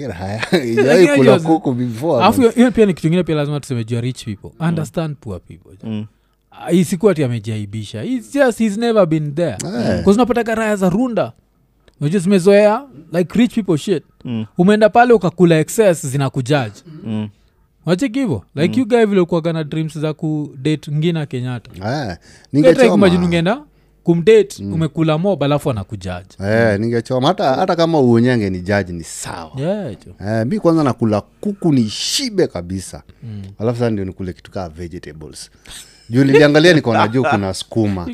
[0.62, 4.00] "Hii ijawai kula kuku before hiyo- hiyo pia ni kitu ingine pia lazima tuseme jua
[4.00, 4.50] rich people.
[4.68, 6.06] Understand poor people Mm.
[6.72, 7.14] Isikuwa
[8.32, 9.56] just he's never been there.
[9.64, 10.02] Eh.
[10.16, 11.32] unapataga raya za runda.
[12.00, 14.02] Unajua zimezoea like rich people shit.
[14.24, 14.46] Mm.
[14.58, 16.82] umeenda pale ukakula excess zinakujaji.
[17.04, 17.28] Mm.
[17.86, 19.20] wacheki hivo like you guy vile
[19.52, 21.70] na dreams za kudate ngina kenyatta.
[22.10, 22.16] Eh,
[23.24, 23.62] ungeenda
[24.04, 26.28] kumdate umekula mob alafu anakujaji.
[26.40, 27.28] Yeah, ningechoma.
[27.28, 29.50] Hata, hata kama uonyenge ni jaji ni sawa.
[29.56, 29.92] Yeah.
[30.26, 33.02] Eh, mi kwanza nakula kuku ni shibe kabisa.
[33.22, 33.42] Mm.
[33.58, 35.50] alafu sasa ndio nikule kitu kaa vegetables
[36.10, 38.04] juu niliangalia nikaona juu kuna skuma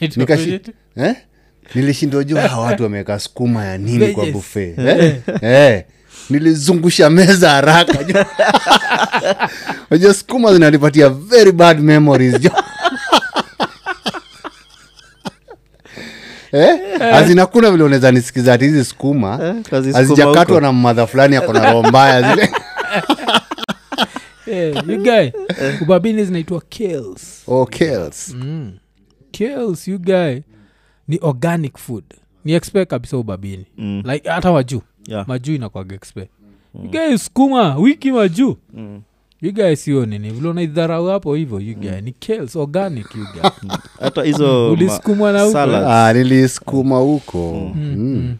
[0.00, 0.60] Nikashi-
[0.96, 1.14] eh?
[1.74, 5.16] nilishindwa juu hawa watu wameweka skuma ya nini kwa bufe eh?
[5.42, 5.84] eh.
[6.30, 8.24] nilizungusha meza haraka juu.
[10.14, 12.34] skuma zinanipatia very bad memories
[16.52, 16.78] eh?
[17.14, 19.54] azinakuna vile unaweza nisikiza ati hizi skuma Eh,
[20.50, 20.60] huko.
[20.60, 22.50] na mmadha fulani akona roho mbaya zile
[24.46, 25.02] Yeah, you
[25.80, 28.34] ubabini zinaitwa kills oh, kills.
[28.34, 28.72] mm.
[29.30, 30.40] kills you guy.
[31.08, 32.04] Ni organic food.
[32.44, 33.66] Ni expe kabisa ubabini.
[33.78, 34.02] Mm.
[34.06, 34.82] like hata wajuu.
[35.08, 35.28] Yeah.
[35.28, 36.30] majuu inakwaga expect.
[36.84, 39.00] You guy skuma wiki majuu Mm.
[39.42, 40.30] you guy sio nini?
[40.30, 42.00] Vile unaidharau hapo hivyo you guy.
[42.00, 43.70] Ni kills organic you guy.
[44.00, 47.72] Hata hizo Ulisukumwa na huko, ah, nilisukuma huko.
[47.74, 48.36] Mm.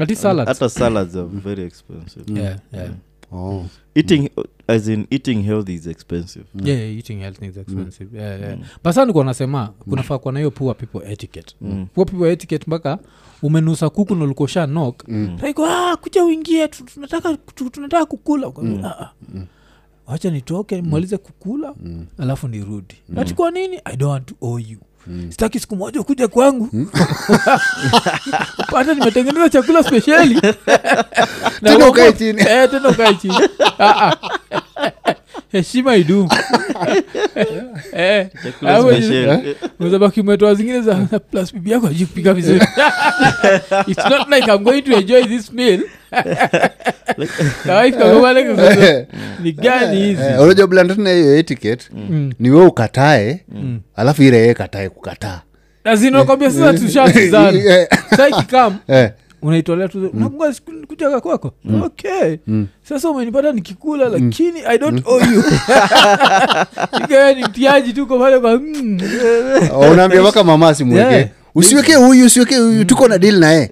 [0.00, 0.48] ati salads.
[0.48, 2.40] Hata salads are very expensive.
[2.40, 2.90] Yeah, yeah.
[3.32, 3.66] oh.
[3.94, 4.28] eating
[4.70, 6.44] as in eating health is expensive.
[6.54, 8.18] Yeah, yeah, eating health is expensive.
[8.18, 8.58] Yeah, yeah.
[8.84, 11.54] basa nikuwa nasema kunafaa kuwa na poor people etiquette.
[11.60, 11.86] Mm.
[11.94, 12.98] poor people etiquette mpaka
[13.42, 15.38] umenusa kuku nalikosha nok mm.
[15.68, 17.36] ah, kuja uingie tunataka,
[17.70, 18.52] tunataka kukula.
[18.62, 18.84] Mm.
[18.84, 19.46] ah, mm.
[20.06, 22.06] Wacha nitoke malize kukula mm.
[22.18, 22.94] alafu nirudi.
[23.08, 23.18] Mm.
[23.18, 23.80] atikwa nini?
[23.84, 25.30] I don't want to owe you Mm.
[25.30, 26.68] sitaki siku moja ukuja kwangu.
[28.72, 30.34] Pata nimetengeneza chakula spesheli
[31.62, 31.70] Na
[32.68, 33.34] Tena ukae chini.
[35.52, 36.28] Eh, heshima idumu.
[37.92, 38.26] Eh.
[39.16, 40.94] Eh, uzabaki umetoa zingine za
[41.30, 42.60] plus bibi yako ajikupika vizuri.
[43.86, 45.80] Its not like i'm going to enjoy this meal.
[49.42, 52.32] Ni gani hiziunajua Eh, hiyo etiquette Mm.
[52.38, 53.40] ni we ukatae
[53.96, 55.40] alafu ile yeye katae kukataa.
[55.84, 59.10] Azinakwambia sasa tushatizana Eh, sa ikikam eh,
[59.42, 60.54] unaitolea tu nakunga
[60.88, 61.52] kujaga kwako?
[61.84, 62.36] Okay.
[62.82, 65.44] Sasa umenipata nikikula lakini i don't owe you.
[67.04, 69.00] Ikawa ni mtiaji tuko pale kwa mm.
[69.92, 71.12] unaambia mpaka mama asimweke.
[71.14, 71.28] Yeah.
[71.54, 73.70] usiwekee huyu usiweke huyu tuko na dili naye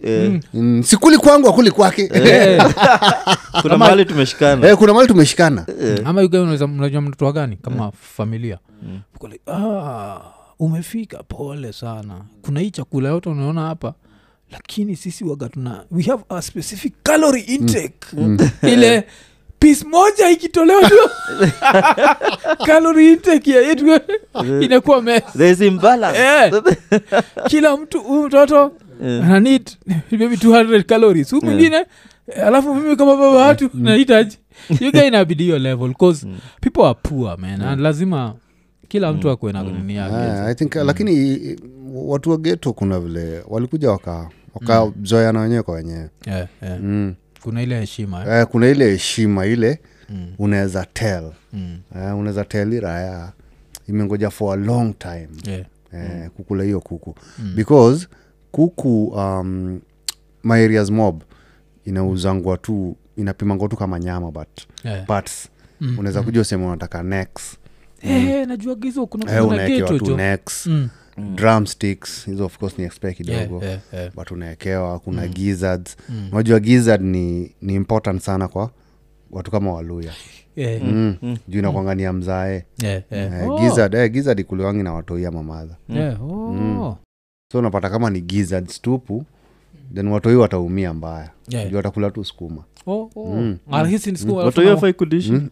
[0.55, 2.09] Mm, sikuli kwangu akuli kwake.
[3.63, 4.69] Kuna mahali tumeshikana.
[4.69, 5.67] Eh, kuna mali tumeshikana.
[6.05, 7.57] Ama unajua mnajua gani?
[7.63, 8.59] Kama familia.
[9.17, 10.21] Uko like, ah,
[10.59, 12.15] umefika pole sana.
[12.43, 13.95] Kuna hii chakula yote unaona hapa
[14.53, 18.17] lakini sisi waga tuna we have a specific calory intake.
[18.73, 19.05] Ile
[19.59, 20.95] pis moja ikitolewa tu.
[22.67, 24.01] Calorie intake ya yetu
[24.61, 25.61] inakuwa mess.
[25.61, 26.19] Imbalance.
[26.21, 26.53] Eh.
[27.51, 28.73] kila mtu huyu mtoto
[29.05, 29.25] yeah.
[29.27, 29.71] ananid
[30.11, 31.31] maybe 200 calories.
[31.31, 32.47] Huu mwingine yeah.
[32.47, 34.39] alafu mimi kama baba watu nahitaji.
[34.81, 36.27] Yuga inabidi hiyo level bcause
[36.61, 38.35] people are poor man and lazima
[38.89, 40.15] kila mtu akuwe na nini yake.
[40.17, 41.39] Eh, I think lakini
[41.95, 43.91] watu wa geto kuna vile walikuja
[44.61, 46.81] waka wakazoeana wenyewe kwa wenyewe yeah, yeah.
[46.81, 47.15] mm.
[47.43, 48.41] kuna ile heshima eh?
[48.41, 50.27] eh, kuna ile heshima ile Mm.
[50.39, 51.79] unaweza tel Mm.
[51.97, 53.33] eh, unaweza hii
[53.89, 55.65] imengoja for a long time Yeah.
[55.93, 57.15] eh, kukula hiyo kuku
[57.57, 58.07] because
[58.53, 59.81] kuku um,
[60.45, 61.23] my areas mob
[61.85, 64.49] inauzangwa tu inapimangwa tu kama nyama but
[64.85, 65.07] Yeah.
[65.07, 65.49] parts
[65.81, 67.57] Mm, unaweza kuja useme unataka necks
[68.03, 70.69] Eh, najua gizo kuna, eh, kuna tu jo necks
[71.19, 71.37] Mm.
[71.37, 74.11] drumsticks hizo of course ni expect kidogo yeah, yeah.
[74.17, 75.29] but unaekewa kuna mm.
[75.29, 75.97] gizzards
[76.33, 78.71] unajua gizzard ni, ni important sana kwa
[79.31, 80.13] watu kama waluya
[80.57, 81.37] Yeah, mm.
[81.49, 83.43] juu inakwangania mzae yeah, yeah.
[83.43, 86.99] eh, Oh, gizzard, eh, gizzard ikuliwangi na watoia mamadha yeah, oh.
[87.53, 89.25] so unapata kama ni gizzards stupu
[89.95, 91.71] then watoi wataumia mbaya Yeah.
[91.71, 93.27] juu watakula tu sukuma oh, oh.
[93.37, 93.59] mm.
[93.71, 93.77] Ah,
[95.33, 95.49] Mm.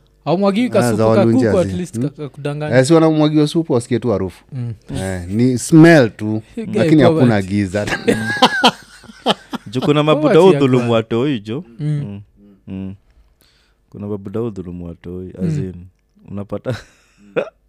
[2.19, 4.75] Kakudanganya Eh, si wanamwagiwa supu wasikie tu harufu Mm.
[4.97, 6.43] eh, ni smell tu
[6.75, 7.87] lakini hakuna giza
[9.71, 11.87] jukuna mabuda udhulumu watoi jo Mm.
[11.89, 12.21] Mm.
[12.69, 12.95] Mm.
[13.91, 15.75] kuna mabuda udhulumu watoi azin
[16.31, 16.77] unapata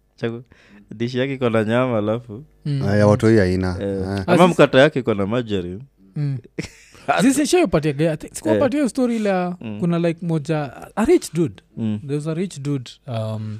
[0.96, 2.82] dishi yake iko na nyama alafu Mm.
[2.98, 4.22] ya watoi aina eh, Eh.
[4.26, 5.78] ama mkata yake iko na majari
[6.16, 6.38] Mm.
[7.22, 11.62] zisishaipatia sikupatia hiyo story la kuna like moja a rich dude.
[11.76, 11.98] Mm.
[12.02, 13.58] there was a rich dude um,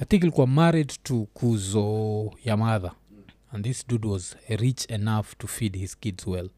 [0.00, 2.90] i think ilikuwa married to kuzo ya mother
[3.52, 6.48] and this dude was rich enough to feed his kids well.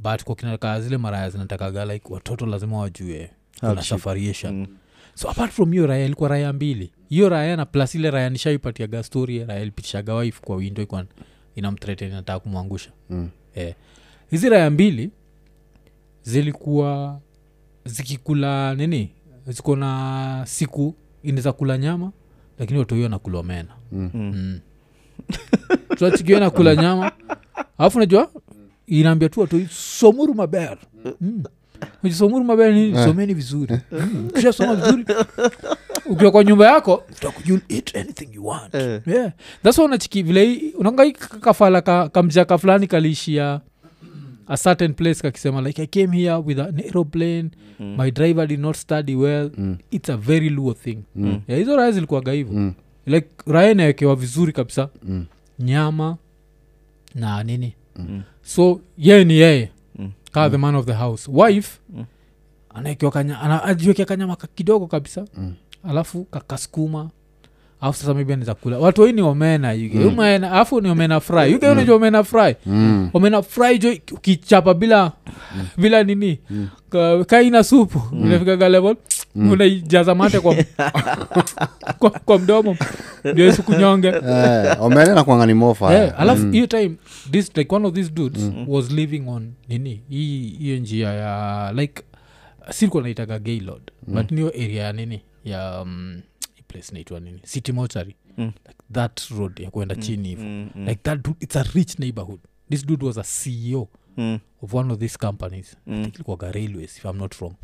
[0.00, 4.66] But kwa kinaka zile maraya zinatakaga like watoto lazima wajue kuna safariation Mm.
[5.14, 6.92] so apart from hiyo raya ilikuwa raya mbili.
[7.08, 11.04] Hiyo raya na plus ile raya nishaipatiaga story raya ilipitishaga wife kwa windo ikwa
[11.54, 12.90] inamthreaten inataka kumwangusha.
[13.10, 13.28] Mm.
[13.54, 13.74] eh.
[14.30, 15.10] hizi raya mbili
[16.22, 17.20] zilikuwa
[17.84, 19.10] zikikula nini
[19.46, 22.12] ziko na siku inaweza kula nyama
[22.58, 24.10] lakini watohiyo nakula omena Mm.
[24.14, 24.60] mm.
[25.96, 27.12] tuachikiwa nakula nyama
[27.78, 28.30] alafu najua
[28.86, 30.78] inaambia tu watoi somuru maber
[31.20, 31.42] mm.
[32.12, 34.30] Somuru maber ni someni vizuri mm.
[34.34, 35.04] kisha soma vizuri
[36.06, 37.02] ukiwa kwa nyumba yako
[37.68, 39.00] eat anything you want Eh.
[39.06, 39.32] yeah.
[39.62, 40.72] thats unachiki vile hii
[41.40, 43.60] kafala ka, kamjaka fulani kaliishia
[44.46, 47.50] a certain place kakisema like i came here with an aeroplane
[47.80, 47.96] Mm.
[47.98, 49.76] my driver did not study well Mm.
[49.90, 51.40] it's a very luo thing Mm.
[51.48, 52.72] yeah, hizo raya zilikuaga hivo Mm.
[53.06, 55.26] like raya inawekewa vizuri kabisa Mm.
[55.58, 56.16] nyama
[57.14, 58.22] na nini Mm.
[58.42, 60.10] so yeye ni yeye Mm.
[60.32, 62.04] kaa the man of the house wife Mm.
[62.74, 65.54] anaekewa kanya, ana, ajiwekea kanyama ka- kidogo kabisa Mm.
[65.84, 67.10] alafu kakasukuma
[67.82, 68.78] alafu sasa maybe anaweza kula.
[68.78, 70.44] Watu wai ni omena yuge Mm.
[70.44, 71.50] afu ni omena fry.
[71.62, 71.70] Mm.
[71.72, 72.54] unajua omena fry?
[72.66, 73.10] Mm.
[73.14, 75.12] omena fry jo ukichapa bila
[75.76, 76.38] bila nini?
[76.50, 76.68] Mm.
[77.26, 78.02] kaina supu.
[78.16, 78.96] Inafikaga level
[79.34, 79.50] Mm.
[79.50, 80.54] unaijaza mate kwa,
[81.98, 82.76] kwa, kwa mdomo.
[83.24, 86.94] Ndio isikunyonge Eh, omena na kuangani mofa yeah, alafu hiyo time
[87.30, 90.02] this like one of these dudes was living on nini?
[90.58, 92.02] Hiyo njia ya like
[92.70, 94.14] silikuwa naitaga gaylord mm.
[94.14, 95.20] but niyo area ya nini?
[95.44, 96.20] Ya um,
[96.72, 98.44] place naitwa nini city mochary Mm.
[98.66, 100.68] like that road ya kuenda chini hivo Mm.
[100.74, 100.88] Mm.
[100.88, 104.38] like that dude, it's a rich neighborhood this dude was a ceo Mm.
[104.62, 106.10] of one of these companies Mm.
[106.42, 107.54] I railways if i'm not wrong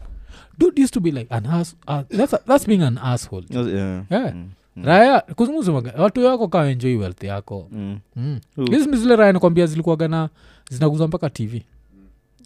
[0.58, 4.04] dude used to be like an ass, uh, that's, a, that's being an asshole Yeah.
[4.10, 4.34] yeah.
[4.34, 4.48] Mm.
[4.84, 7.98] raya kuzunguzuma watu wako kaa enjoy wealth yako Mm.
[8.16, 8.40] mm.
[8.70, 10.28] Hizi zile raya nakwambia zilikuwaga na
[10.70, 11.62] zinaguza mpaka tv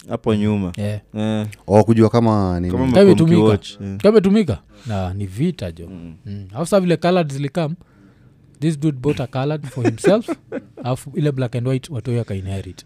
[0.08, 1.00] hapo nyuma yeah.
[1.14, 1.48] yeah.
[1.66, 3.36] o kujua kama nini kama Kama mlikuwa imetumika.
[3.36, 3.96] mkiwatch, eh.
[3.96, 6.14] kametumika na ni vita jo Mm.
[6.26, 6.66] mm.
[6.66, 7.74] saa vile colored zilikam
[8.60, 10.28] this dude bought a colored for himself
[10.84, 12.84] alafu ile black and white watoyo akainherit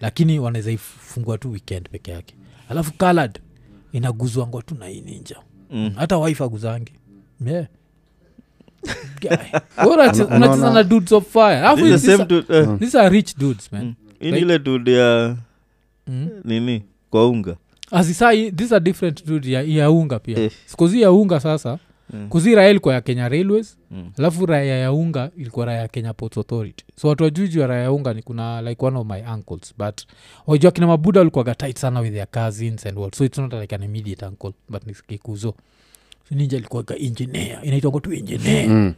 [0.00, 2.34] lakini wanaweza ifungua tu weekend peke yake
[2.68, 3.40] alafu colored
[3.92, 5.36] inaguzwangwa tu na hii ninja
[5.70, 5.90] Mm.
[5.96, 6.92] hata wife aguzangi
[7.46, 7.66] yeah.
[10.36, 12.78] Unacheza na dudes of fire alafu these are- eh.
[12.78, 13.94] these are rich dudes man Mm.
[14.36, 15.36] Ile dude ya
[16.08, 16.28] mm.
[16.44, 17.56] nini kwa unga
[17.90, 20.50] asisai these are different dude ya, ya unga pia Eh.
[20.66, 21.78] sikuzi ya unga sasa
[22.12, 22.28] Mm.
[22.28, 24.10] kuzi raya ilikuwa ya kenya railways Mm.
[24.18, 27.92] alafu raya ya unga ilikuwa raya ya kenya ports authority so watu wajuijua raya ya
[27.92, 30.00] unga ni kuna like one of my uncles but
[30.46, 33.74] wajua kina mabuda walikuwaga tight sana with their cousins and all so it's not like
[33.74, 35.54] an immediate uncle but ni kikuzo
[36.30, 38.94] ninja ilikuwaga engineer inaitwanga tu engineer Mm.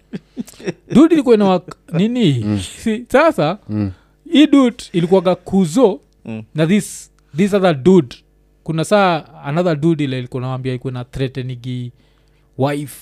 [0.93, 3.91] dud ilikuwa inawa nini Si- sasa Mm.
[4.33, 6.43] hii dud ilikuwaga kuzo Mm.
[6.55, 8.17] na this this other dude
[8.63, 11.93] kuna saa another dude ile ilikuwa nawambia ikuwa na threatenigi
[12.59, 12.97] wife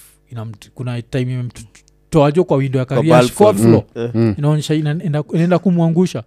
[0.75, 3.35] kuna time imemtoajo kwa windo ya Kwa karia balcony.
[3.37, 4.11] fourth floor Eh.
[4.15, 4.35] Mm.
[4.39, 6.23] inaonyesha ina- ina- inaenda kumwangusha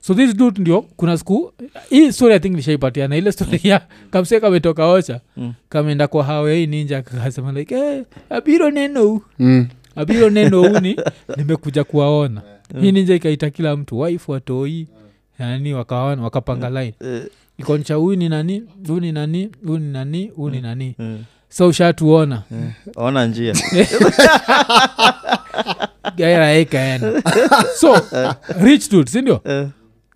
[0.00, 1.52] so this dude ndio kuna siku
[1.90, 5.52] hii story i think nishaipatia na ile story ya kamse kametoka ocha Mm.
[5.68, 9.66] kameenda kwa hawei ninja kasema like hey, abiro neno Mm.
[9.96, 10.96] abiro neno uni
[11.36, 12.42] nimekuja kuwaona
[12.80, 14.86] hii ninja ikaita kila mtu wife watoi
[15.74, 18.62] wakaona wakapanga line ikaonyesha ikonisha huyu ni nani?
[18.86, 19.50] Huyu ni nani?
[19.66, 20.26] Huyu ni nani?
[20.36, 20.94] Huyu ni nani?
[20.98, 21.18] Eh.
[21.48, 22.72] so ushatuona Eh.
[22.96, 23.54] ona njia
[26.16, 27.22] gairaikaena
[27.80, 28.00] so
[28.60, 29.68] rich dude sindio Eh.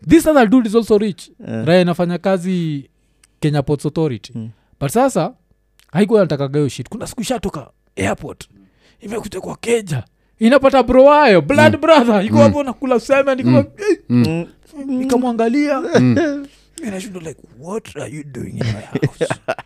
[0.09, 1.31] this other dude is also rich.
[1.49, 1.65] Eh.
[1.67, 2.91] raya inafanya kazi
[3.41, 4.33] kenya ports authority.
[4.35, 4.51] Mm.
[4.81, 5.33] but sasa
[5.93, 6.21] haikuwa
[6.69, 6.89] shit.
[6.89, 8.49] Kuna siku ishatoka airport.
[9.01, 10.05] Imekuja kwa keja.
[10.39, 12.25] Inapata broayo blood brother.
[12.25, 13.01] Iko hapo nakula
[14.09, 14.47] Mm.
[15.03, 15.83] Ikamwangalia
[16.87, 19.35] inashindwa like what are you doing in my house?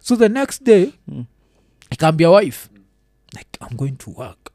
[0.00, 1.24] So the next day Mm.
[1.90, 2.68] ikaambia wife
[3.32, 4.50] like i'm going to work.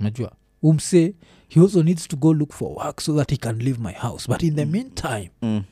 [0.00, 0.32] Najua
[0.62, 1.14] umse
[1.48, 4.28] he also needs to go look for work so that he can leave my house.
[4.28, 5.62] But in the meantime Mm.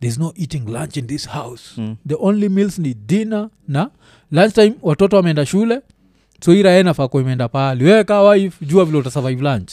[0.00, 1.80] there's no eating lunch in this house.
[2.06, 3.90] The only meals ni dinner na
[4.32, 5.80] lunchtime watoto wameenda shule.
[6.44, 7.84] So iraenafaa kuwa imeenda pahali.
[7.84, 9.72] Wife jua vile utasurvive lunch.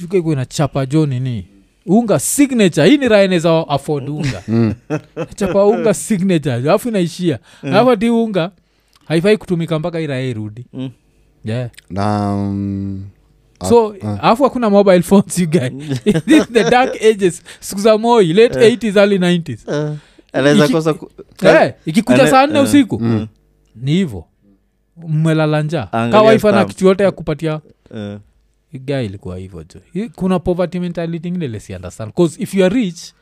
[0.00, 1.48] Jukaiko inachapa jo nini
[1.86, 2.88] unga signature.
[2.88, 4.42] Hii ni raeneza afford unga.
[5.36, 6.54] Chapa unga signature.
[6.54, 7.38] Alafu inaishia.
[7.62, 8.50] Alafu ati unga
[9.08, 10.66] haifai kutumika mpaka irae irudi.
[10.72, 10.90] Mm.
[11.44, 11.70] yeah.
[11.90, 13.04] Na mm,
[13.68, 15.68] so alafu hakuna mobile phones you guy
[16.26, 17.42] This the dark ages.
[17.60, 19.96] Siku za moi late 80s early 90s Eh,
[20.32, 20.94] anaweza
[21.42, 23.00] Eh, ikikuja Ane- saa nne uh, usiku.
[23.00, 23.26] Mm.
[23.76, 24.26] ni hivo
[25.08, 25.88] mmelala njaa.
[26.64, 27.60] Kitu yote ya kupatia
[27.96, 28.18] Eh,
[28.78, 29.64] ga ilikuwa hivyo
[29.94, 33.12] jo kuna poverty mentality ingine lesi understand bcause if you are rich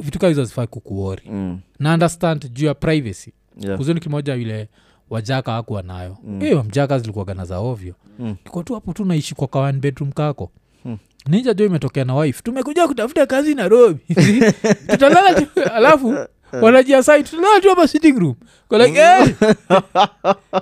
[0.00, 3.30] vitu kaa hizo zifai kukuori mm, na understand juu ya privacy
[3.60, 3.76] yeah.
[3.76, 4.68] kuzoni kimoja yule
[5.10, 6.34] wajaka akuwa nayo Mm.
[6.34, 6.40] mm.
[6.40, 8.36] hiyo mjaka zilikuagana za ovyo Mm.
[8.46, 10.50] iko tu hapo tu naishi kwa kawan bedroom kako
[10.84, 10.98] Mm.
[11.26, 14.00] ninja jo imetokea na wife tumekuja kutafuta kazi nairobi
[14.90, 16.18] tutalala alafu
[16.52, 18.34] wanajiasai tutalala tu hapa sitting room
[18.70, 19.26] like, hey!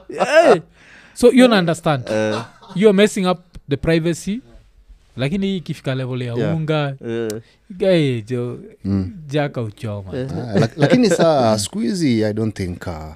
[0.09, 0.61] hey!
[1.15, 2.43] so you understand uh.
[2.77, 3.39] you're messing up
[3.71, 4.41] the privacy
[5.17, 6.57] lakini hii ikifika level ya Yeah.
[6.57, 7.29] unga yeah.
[7.71, 9.13] gae jo mm.
[9.27, 10.29] jaka uchoma Eh.
[10.33, 13.15] Ah, lak- lakini saa siku hizi i don't think uh,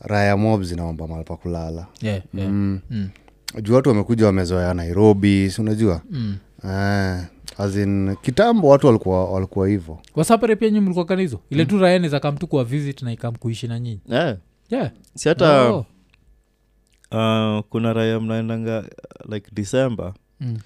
[0.00, 2.50] raya mob zinaomba mahali pa kulala yeah, yeah.
[2.50, 2.80] mm.
[2.90, 3.08] Mm.
[3.62, 6.36] juu watu wamekuja wamezoea nairobi si unajua Mm.
[6.64, 7.24] eh,
[7.58, 11.70] azin kitambo watu walikuwa walikuwa hivo wasapare pia nyi mlikuwa kanizo ile mm.
[11.70, 14.36] tu raya niza kamtu kuwa visit na ikam kuishi na nyinyi yeah.
[14.70, 14.90] yeah.
[15.14, 15.86] si hata Oh.
[17.10, 20.58] Uh, kuna raya mnaendanga uh, like december Mm.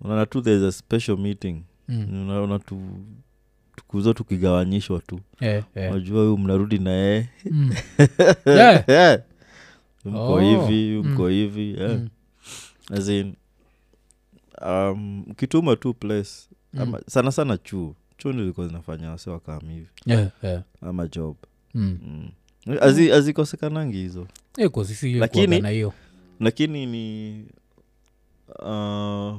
[0.00, 2.06] unaona tu there's a special meeting Mm.
[2.28, 2.80] unaona tu
[3.76, 5.90] tukuzo tukigawanyishwa tu Yeah, yeah.
[5.92, 7.70] unajua huyu mnarudi naye Mm.
[8.46, 8.84] Yeah.
[8.88, 9.20] yeah.
[10.04, 10.40] mko Oh.
[10.40, 11.12] hivi Mm.
[11.12, 11.90] mko hivi yeah.
[11.92, 12.08] Mm.
[12.92, 13.34] As in,
[14.66, 16.30] um, kituma tu place
[16.78, 20.62] ama, sana sana chuo chuo ndilikuwa zinafanya wase wakaam hivi Yeah, yeah.
[20.82, 21.36] ama job
[21.74, 21.98] Mm.
[22.02, 22.28] mm.
[23.12, 24.26] azikosekanangi hizo
[24.58, 25.92] Eh, sisi Lakini- na hiyo
[26.40, 27.44] lakini ni
[28.58, 29.36] uh,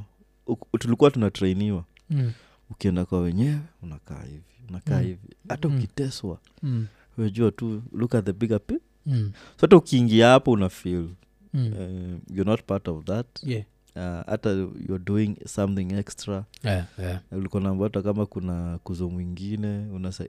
[0.80, 2.32] tulikuwa tunatrainiwa Mm.
[2.70, 5.03] ukienda kwa wenyewe unakaa hivi unakaa Mm.
[5.07, 5.76] hivi hata Mm.
[5.78, 6.88] ukiteswa Mm.
[7.18, 9.32] unajua tu look at the bigger pi Mm.
[9.34, 11.07] so hata ukiingia hapo una feel
[11.53, 11.68] Mm.
[11.74, 13.63] uh, you're not part of that Yeah.
[13.95, 17.22] uh, hata you're doing something extra Yeah, yeah.
[17.32, 20.28] ulikuwa hata kama kuna kuzo mwingine unasa-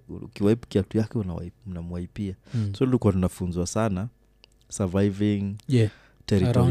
[0.68, 1.18] kiatu yake
[1.66, 2.74] unamwaipia Mm.
[2.74, 4.08] so ulikuwa tunafunzwa sana
[4.68, 5.90] surviving Yeah.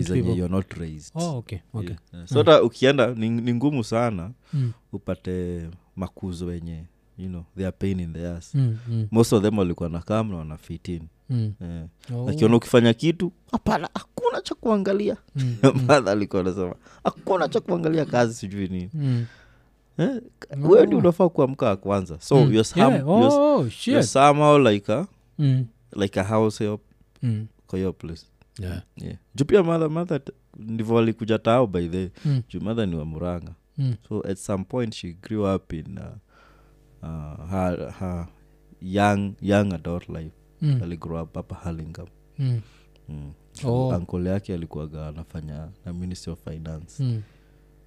[0.01, 1.89] zenye you're not raised Oh, okay, okay.
[1.89, 2.27] Yeah, yeah.
[2.27, 4.71] so hata ukienda ni, ngumu sana Mm.
[4.93, 6.83] upate makuzo wenye
[7.17, 8.77] you know they are pain in the ass Mm.
[8.89, 9.07] Mm.
[9.11, 11.53] most of them walikuwa na kam na wana fitin Mm.
[11.61, 11.85] yeah.
[12.15, 12.29] Oh.
[12.29, 15.55] akiona ukifanya kitu hapana hakuna cha kuangalia Mm.
[15.87, 19.25] madha alikuwa anasema hakuna cha kuangalia kazi sijui nini Mm.
[19.97, 20.09] eh?
[20.63, 20.67] Oh.
[20.69, 22.41] wewe ndi unafaa kuamka wa kwanza so Mm.
[22.41, 23.07] you're, some, Yeah.
[23.09, 25.07] Oh, you're somehow like a,
[25.39, 25.65] Mm.
[25.95, 26.81] like a house help
[27.23, 27.47] Mm.
[27.67, 28.25] Kwa hiyo place
[28.59, 28.81] Yeah.
[28.95, 29.17] yeah.
[29.35, 30.33] juu pia madha madha ndivo
[30.73, 32.41] ndivyo walikuja tao by the Mm.
[32.49, 33.95] juu madha ni wa muranga Mm.
[34.09, 36.05] so at some point she grew up in uh,
[37.03, 38.27] uh, her, her
[38.81, 40.79] young young adult life Mm.
[40.83, 42.07] aligrow up hapa halingam
[42.39, 42.61] Mm.
[43.09, 43.31] mm.
[43.65, 43.93] Oh.
[43.93, 47.21] ankole yake alikuwaga anafanya na ministry of finance Mm.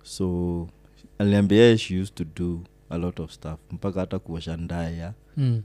[0.03, 0.69] so
[1.19, 2.61] aliambia she used to do
[2.91, 5.63] a lot of stuff mpaka hata kuosha ndaya Mm.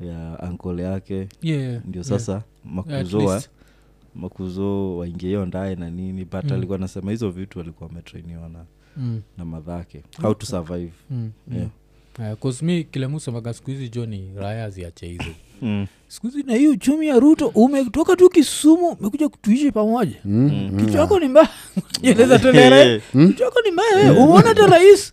[0.00, 3.50] ya ankole yake Yeah, ndio sasa Yeah, at
[4.18, 6.52] makuzo wa, waingie hiyo ndae na nini but Mm.
[6.52, 8.64] alikuwa anasema hizo vitu alikuwa ametrainiwa na,
[8.96, 9.20] Mm.
[9.38, 11.30] na madhake how to survive Mm.
[11.54, 11.64] Yeah.
[12.18, 12.32] Mm.
[12.32, 12.84] Uh, 'cause mi
[13.54, 15.24] siku hizi jo ni raya ziache hizo
[15.62, 15.86] mm.
[16.08, 21.20] siku hizi na hii uchumi ya ruto umetoka tu kisumu umekuja tuishi pamoja Mm, kichwako
[21.20, 21.48] ni mbaya
[22.02, 24.10] eleza tolere kichwako ni mbaya eh.
[24.22, 25.12] umeona hata rais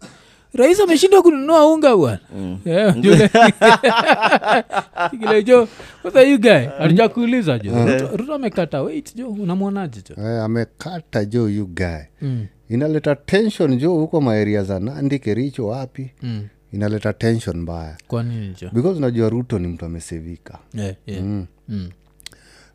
[0.56, 2.20] rais ameshindwa kununua unga bwana.
[2.36, 2.58] Mm.
[2.66, 3.30] Yeah, yule-
[5.20, 5.68] kile jo
[6.04, 6.68] sasa you guy?
[6.80, 10.16] Alija kuuliza jo Ruto- ruto amekata wait jo unamwonaje jo?
[10.24, 12.02] Eh, amekata jo yu guy.
[12.22, 16.12] Mm, inaleta tension jo huko maeria za nandi kericho wapi?
[16.22, 16.48] Mm.
[16.74, 17.98] inaleta tension mbaya.
[18.08, 20.60] Kwaninijo because unajua ruto ni mtu amesevika.
[20.74, 21.24] Yeah, yeah.
[21.24, 21.46] mm.
[21.70, 21.90] Mm,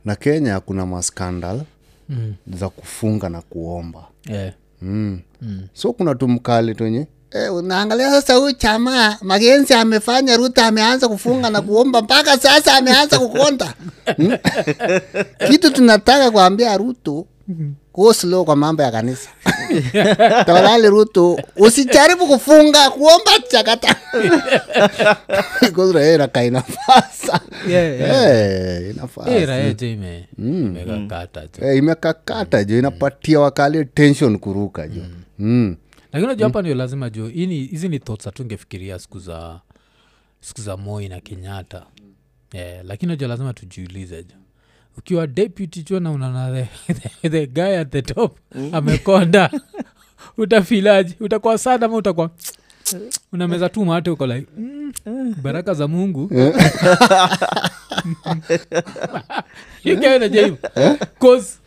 [0.04, 1.60] na kenya kuna maskandal
[2.08, 4.04] mm, za kufunga na kuomba.
[4.28, 4.52] Yeah,
[4.82, 5.20] mm.
[5.42, 5.62] mm.
[5.72, 11.60] so kuna tumkali twenye Eh, unaangalia sasa huyu chama magenzi amefanya ruta ameanza kufunga na
[11.62, 13.74] kuomba mpaka sasa ameanza kukonda
[14.16, 14.36] Hmm?
[15.50, 17.26] kitu tunataka kuambia ruto
[17.94, 19.28] go slow kwa mambo ya kanisa
[20.46, 23.96] tafadhali ruto usijaribu kufunga kuomba chakata
[25.74, 28.26] kozraeraka inafasa Yeah, yeah.
[28.26, 28.94] Eh.
[29.28, 35.02] Eh, ime- imekakata jo Eh, imekakata jo inapatia wakali tension kuruka jo
[35.38, 35.76] mm.
[36.12, 39.60] Lakini unajua hapa ndio lazima juu hizi ni thoughts hatungefikiria siku za
[40.40, 41.86] siku za moi na kenyatta.
[42.52, 44.34] Yeah, lakini najua lazima tujiulize jo
[44.98, 48.38] ukiwa deputy chuo na unaona the, the, the guy at the top
[48.72, 49.50] amekonda
[50.38, 52.30] utafilaji utakuwa sada ma utakuwa
[53.32, 54.92] unameza tu mate uko like mm,
[55.42, 56.30] baraka za mungu.
[59.84, 60.54] Ikaenajaiv
[61.20, 61.58] cause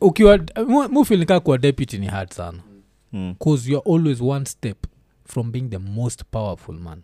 [0.00, 2.58] ukiwa mu- kuwa deputy ni hard sana
[3.12, 3.34] Mm.
[3.68, 4.76] youare always one step
[5.24, 7.02] from being the most powerful man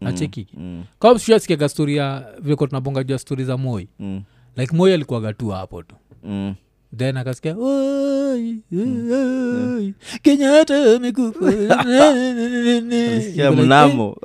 [0.00, 0.84] nacheki Mm.
[0.98, 4.22] kama siasikiaga stori ya vilikuwa tunabonga stori za moi Mm.
[4.56, 6.54] like moi alikuwaga tu hapo tu Mm.
[6.96, 11.50] then akasikia "Oi, oi, kenyatta amekufa."
[13.22, 14.16] Sikia Iko like, mnamo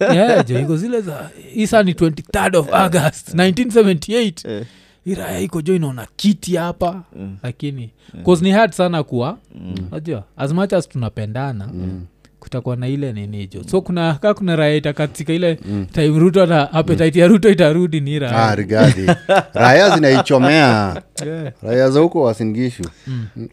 [0.00, 0.44] eh,
[0.76, 4.64] zile za isa ni 23rd of august 1978 Eh.
[5.12, 7.36] Iraya iko jo inaona kiti hapa Mm.
[7.42, 8.22] lakini mm.
[8.42, 9.38] ni hard sana kuwa
[9.90, 11.68] najua as much as tunapendana
[12.40, 15.54] kutakuwa na ile ninijo so kuna ka kuna raya itakatika ile
[15.92, 19.06] time ruto na appetite ya ruto itarudi ni ah, rigadi.
[19.54, 21.02] Raya zinaichomea.
[21.26, 21.52] Yeah.
[21.62, 22.82] raya za huko wasingishu.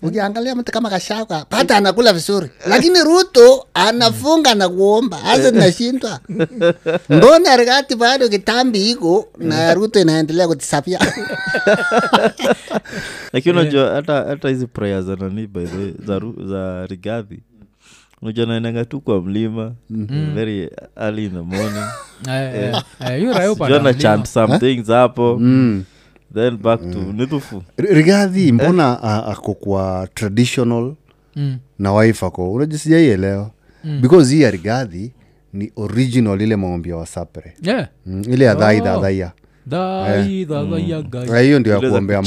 [0.01, 2.49] Ukiangalia mtu kama kashaka pata anakula vizuri.
[2.67, 6.19] Lakini ruto anafunga na kuomba hasa nashindwa.
[7.09, 10.99] Mbona rigati bado kitambi iko na ruto inaendelea kutisapia?
[13.33, 17.39] Lakini unajua hata hata hizi prayer za nani by the way, za, za rigadhi
[18.26, 19.73] unajua naenanga tu kwa mlima
[20.36, 21.84] very early in the morning
[22.28, 22.84] yeah.
[23.11, 25.84] eh, eh, chant some things hapo mm.
[26.34, 29.30] then back to nithufu rigadhi mbona eh?
[29.32, 30.93] ako kwa traditional
[31.38, 33.51] Mm, na wife ako unajisijaielewa
[33.84, 34.01] Mm.
[34.01, 35.11] because hii ya rigadhi
[35.53, 37.88] ni original ile maombi ya wasapre yeah.
[38.05, 38.21] mm.
[38.28, 38.59] ile ya Oh.
[41.03, 41.30] gai.
[41.30, 42.21] Na hiyo ndio ya kuombea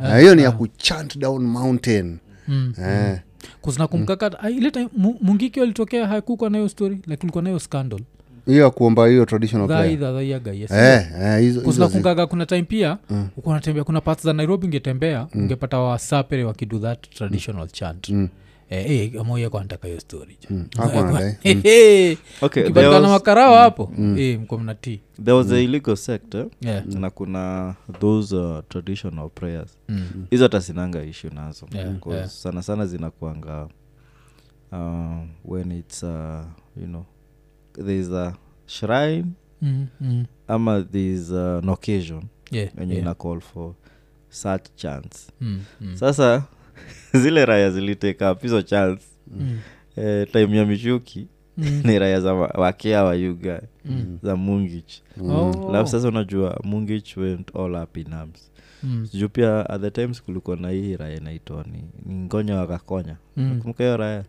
[0.00, 2.18] Na hiyo ni ya kuchant down mountain
[2.48, 2.72] Mm.
[2.78, 3.18] eh.
[3.66, 4.48] Kuzinakumkaka mm.
[4.58, 4.88] ile time
[5.20, 8.00] mungiki alitokea hakukwa nayo story like ulikuwa nayo scandal
[8.46, 9.98] hiyo ya kuomba hiyo traditional Dhai, prayer.
[9.98, 10.70] dha, dha, ya, gai, yes.
[10.70, 13.28] Eh, eh, kuna time pia mm.
[13.44, 18.28] unatembea kuna parts za nairobi ungetembea ungepata wasapere wakidu that traditional chant Mm.
[18.70, 20.00] Eh, eh, amoya kwantaka hiyo.
[21.44, 25.96] Eh, eh, okay there ukipatikana was, makarao hapo eh, mko mnatii there was a illegal
[25.96, 26.46] sect eh?
[26.60, 26.86] Yeah.
[26.86, 30.26] na kuna those uh, traditional prayers Mm.
[30.30, 32.28] hizo hata sinanga issue nazo Yeah, yeah.
[32.28, 33.68] sana sana zinakuanga
[34.72, 36.44] uh, when its uh,
[36.76, 37.04] you know
[37.84, 38.34] thereis a
[38.66, 39.26] shrine
[39.62, 40.24] Mm, mm.
[40.48, 43.02] ama thereis uh, an occasion Yeah, enye yeah.
[43.04, 43.74] ina call for
[44.28, 45.96] such chance Mm, mm.
[45.96, 46.44] sasa
[47.22, 49.58] zile raya ziliteka up chance Mm,
[49.96, 54.18] eh, time ya mishuki mm, ni raya za wa- wakea wa yuga mm.
[54.22, 55.70] za mungich Oh.
[55.72, 58.50] lafu sasa unajua mungich went all up in arms
[58.82, 63.16] Mm, juu pia at the times kulikuwa na hii raya inaitwa ni, ni ngonya wakakonya
[63.36, 63.58] mm.
[63.60, 64.24] kumbuka hiyo raya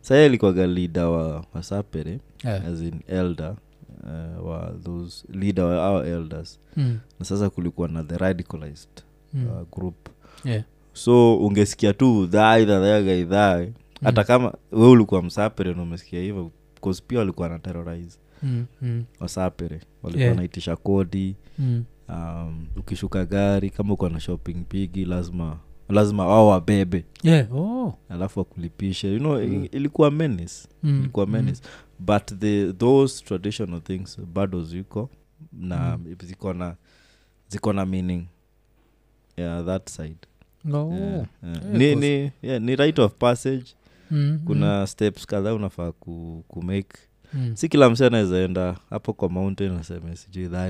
[0.00, 2.66] saa ilikuwaga lida wa wasapere Yeah.
[2.66, 3.56] as in elder
[4.02, 9.02] uh, wa those leader wa our elders Mm, na sasa kulikuwa na the radicalized
[9.34, 9.46] mm.
[9.46, 10.08] uh, group
[10.44, 10.64] Yeah.
[10.96, 13.66] So ungesikia tu dhaa idhadhayaga idhaa
[14.04, 18.18] hata kama we ulikuwa msapere na umesikia hivyo bcause pia walikuwa na terrorize.
[18.42, 20.36] Mm, mm, wasapere walikuwa Yeah.
[20.36, 21.36] naitisha kodi.
[21.58, 21.84] Mm.
[22.08, 27.04] um, ukishuka gari kama uko na shopping pigi lazima lazima wao wabebe.
[27.22, 27.98] Yeah, oh.
[28.08, 29.12] alafu wakulipishe.
[29.12, 29.68] You know mm.
[29.72, 31.62] ilikuwa menis Mm, ilikuwa menace.
[31.98, 35.10] But the those traditional things bado ziko
[35.52, 36.76] na ziko na
[37.48, 38.26] ziko na meaning.
[39.36, 40.16] Yeah that side
[40.92, 41.26] Yeah, yeah.
[41.42, 43.64] Yeah, ni, ni, yeah, ni right of passage
[44.10, 46.98] Mm, kuna steps kadhaa unafaa ku, ku make
[47.34, 50.66] mm, si kila mse anawezaenda hapo kwa mountain aseme sijui idhaa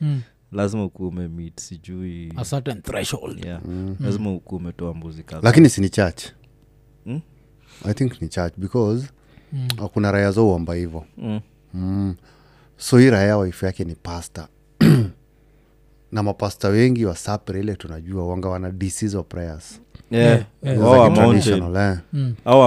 [0.00, 0.20] mm.
[0.52, 2.32] lazima ukuwa umemit sijui
[3.46, 3.60] yeah.
[3.64, 3.96] mm.
[4.00, 6.22] lazima ukuwa umetoa mbuzi kadha lakini si ni church
[7.04, 7.20] Hmm?
[7.84, 9.08] i think ni church because
[9.52, 9.68] Mm.
[9.92, 11.40] kuna raya za uomba hivo mm.
[11.74, 12.14] mm.
[12.76, 14.48] so hii raya waifu yake ni pasta
[16.12, 20.44] na mapasta wengi wa sapre ile tunajua wanga wana disease of prayers yeah.
[21.14, 21.98] traditional, eh.
[22.12, 22.34] Mm.
[22.44, 22.60] au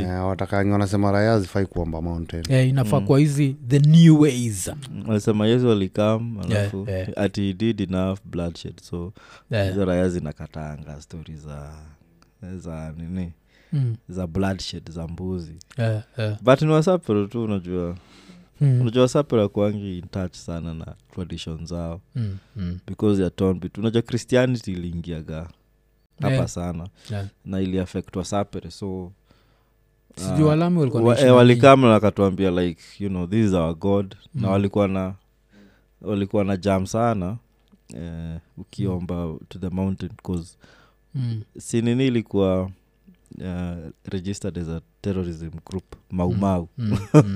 [0.00, 4.70] Eh, watakangi wanasema raya zifai kuomba mountain Yeah, inafaa kwa hizi the new ways
[5.06, 7.08] wanasema yesu alikam alafu yeah.
[7.16, 9.12] ati did enough bloodshed so
[9.50, 9.68] Yeah.
[9.68, 11.72] hizo raya zinakatanga stori za
[12.56, 13.32] za nini
[13.72, 13.96] Mm.
[14.08, 16.36] za bloodshed za mbuzi Yeah, yeah.
[16.42, 17.96] but ni wasapero tu unajua
[18.60, 18.80] Mm.
[18.80, 22.36] unajua wasapero akwangi in touch sana na tradition zao Mm.
[22.56, 22.78] Mm.
[22.86, 25.48] because ya tonbit unajua christianity iliingiaga
[26.20, 26.48] hapa Yeah.
[26.48, 27.26] sana Yeah.
[27.44, 29.12] na iliaffect wasapere so
[30.38, 30.56] wa-
[31.08, 34.52] wanaishi eh, na walikam na wakatuambia like you know this is our god na Mm.
[34.52, 35.14] walikuwa na
[36.00, 37.36] walikuwa na jam sana
[37.94, 40.56] eh, ukiomba to the mountain cause?
[41.14, 41.42] Mm.
[41.58, 42.62] sinini ilikuwa
[43.38, 46.98] uh, registered as a terrorism group maumau Mm.
[47.14, 47.34] Mm.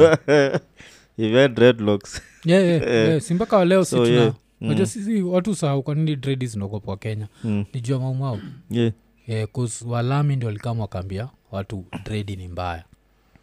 [1.19, 3.09] If you had dreadlocks yeah, yeah, Eh.
[3.09, 3.21] yeah.
[3.21, 4.35] si mpaka waleo So, situna yeah.
[4.61, 7.65] Unajua sisi watu sahau kwanini dredi zinaogopwa kenya Mm.
[7.75, 8.39] nijua maumau
[8.71, 8.93] yeah
[9.27, 12.85] yeah, cause walami ndio walikama wakaambia watu dredi ni mbaya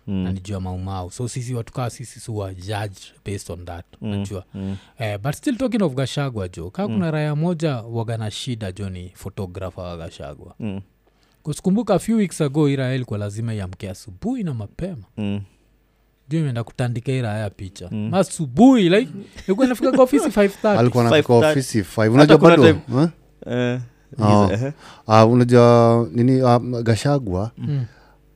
[0.07, 0.15] Mm.
[0.23, 4.09] nanijua maumau so sisi watu kaa sisi suwa judge based on that Mm.
[4.09, 4.75] najua Mm.
[4.99, 9.11] eh, but still talking of gashagwa jo kaa kuna raya moja wagana shida jo ni
[9.15, 10.81] photographer wa gashagwa Mm.
[11.43, 15.41] kusikumbuka a few weeks ago ira ilikuwa lazima iamke asubuhi na mapema Mm.
[16.29, 18.09] Juu imeenda kutandika iraya picha Mm.
[18.09, 19.11] masubuhi like
[19.47, 22.75] ilikuwa nafika kwa ofisi 5alikuwa nafika ofisi 5 unajua bado eh?
[23.47, 23.79] Eh,
[24.17, 24.73] giza, eh.
[25.07, 27.85] Ah, unajua nini ah, gashagwa Mm.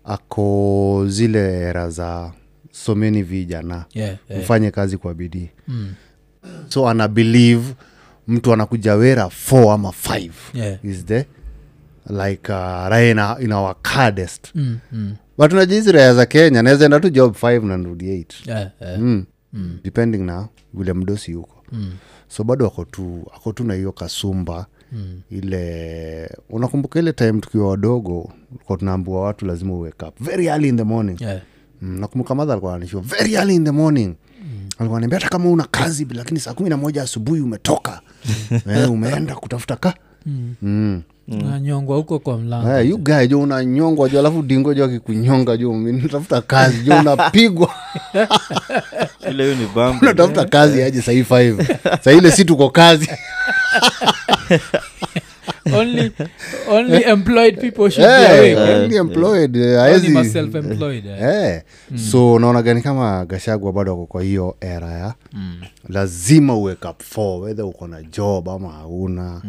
[0.04, 2.32] ako zile era za
[2.72, 4.42] someni vijana yeah, yeah.
[4.44, 5.94] mfanye kazi kwa bidii Mm.
[6.68, 7.74] so ana believe
[8.28, 10.86] mtu anakuja wera 4 ama 5 Yeah.
[10.86, 11.26] is the
[12.10, 15.16] like uh, raya ina, ina our hardest Mm, mm.
[15.38, 18.72] But unajua hizi raya za kenya naweza enda tu job 5 na nrudi 8 Yeah,
[18.82, 19.00] yeah.
[19.00, 19.26] mm.
[19.54, 19.80] Mm.
[19.84, 21.92] depending na vile mdosi huko Mm.
[22.28, 25.22] so bado ako tu ako tu na hiyo kasumba Mm.
[25.32, 28.32] ile unakumbuka ile time tukiwa wadogo
[28.64, 31.42] kwa tunaambua watu lazima uwake up very early in the morning Yeah.
[31.82, 34.70] mm, nakumbuka madha alikuwa ananishua very early in the morning mm.
[34.78, 38.02] alikuwa ananiambia hata kama una kazi lakini saa kumi na moja asubuhi umetoka
[38.70, 39.94] eh, umeenda kutafuta ka
[40.26, 40.56] Mm.
[40.62, 41.02] mm.
[41.28, 42.68] unanyongwa huko kwa mlango.
[42.70, 47.70] Hey, you guy jo unanyongwa jo alafu dingo jo akikunyonga jo natafuta kazi jo unapigwa.
[50.02, 51.78] Unatafuta kazi aje sahii five?
[52.02, 53.10] Saile si tuko kazi.
[55.74, 56.12] Only,
[56.70, 58.84] only employed people should be Eh, awake.
[58.84, 61.22] only employed, eh, Only haezi- ma self-employed, eh.
[61.22, 61.62] Eh,
[62.12, 65.14] so unaona gani kama gashagwa bado ako kwa hiyo era ya
[65.90, 69.42] lazima uwake up for whether uko na job ama hauna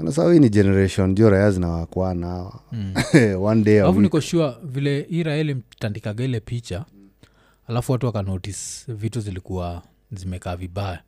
[0.00, 2.52] anasau hii ni generation jo raya zinawakwana
[3.40, 4.02] one day vile alafu week.
[4.02, 6.84] niko sure vile iraeli mtandikaga ile picha
[7.68, 9.82] alafu watu wakanotis vitu zilikuwa
[10.12, 11.02] zimekaa vibaya.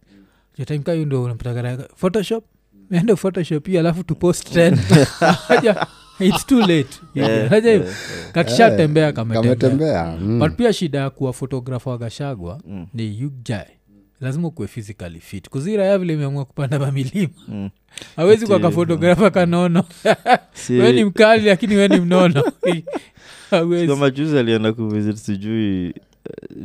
[0.58, 2.44] Jotimka hiyo ndo unapatagara photoshop?
[2.90, 4.78] Ende photoshop hiyo alafu tupost ten
[6.20, 6.88] its too late.
[7.14, 7.84] Yeah, yeah,
[8.32, 10.16] kakishatembea kametembea.
[10.20, 10.38] Mm.
[10.38, 12.86] but pia shida ya kuwa fotografa wagashagwa Mm.
[12.94, 13.77] ni yugjae
[14.20, 15.48] lazima ukuwe physically fit.
[15.48, 17.70] Kuziraya vile imeamua kupanda mamilima mm.
[18.16, 19.84] awezi kwa Ati- kafotografa kanono
[20.52, 22.44] Si- we ni mkali lakini we ni mnono.
[23.50, 24.38] Hawezi.
[24.38, 25.92] alienda kuvisit sijui eh,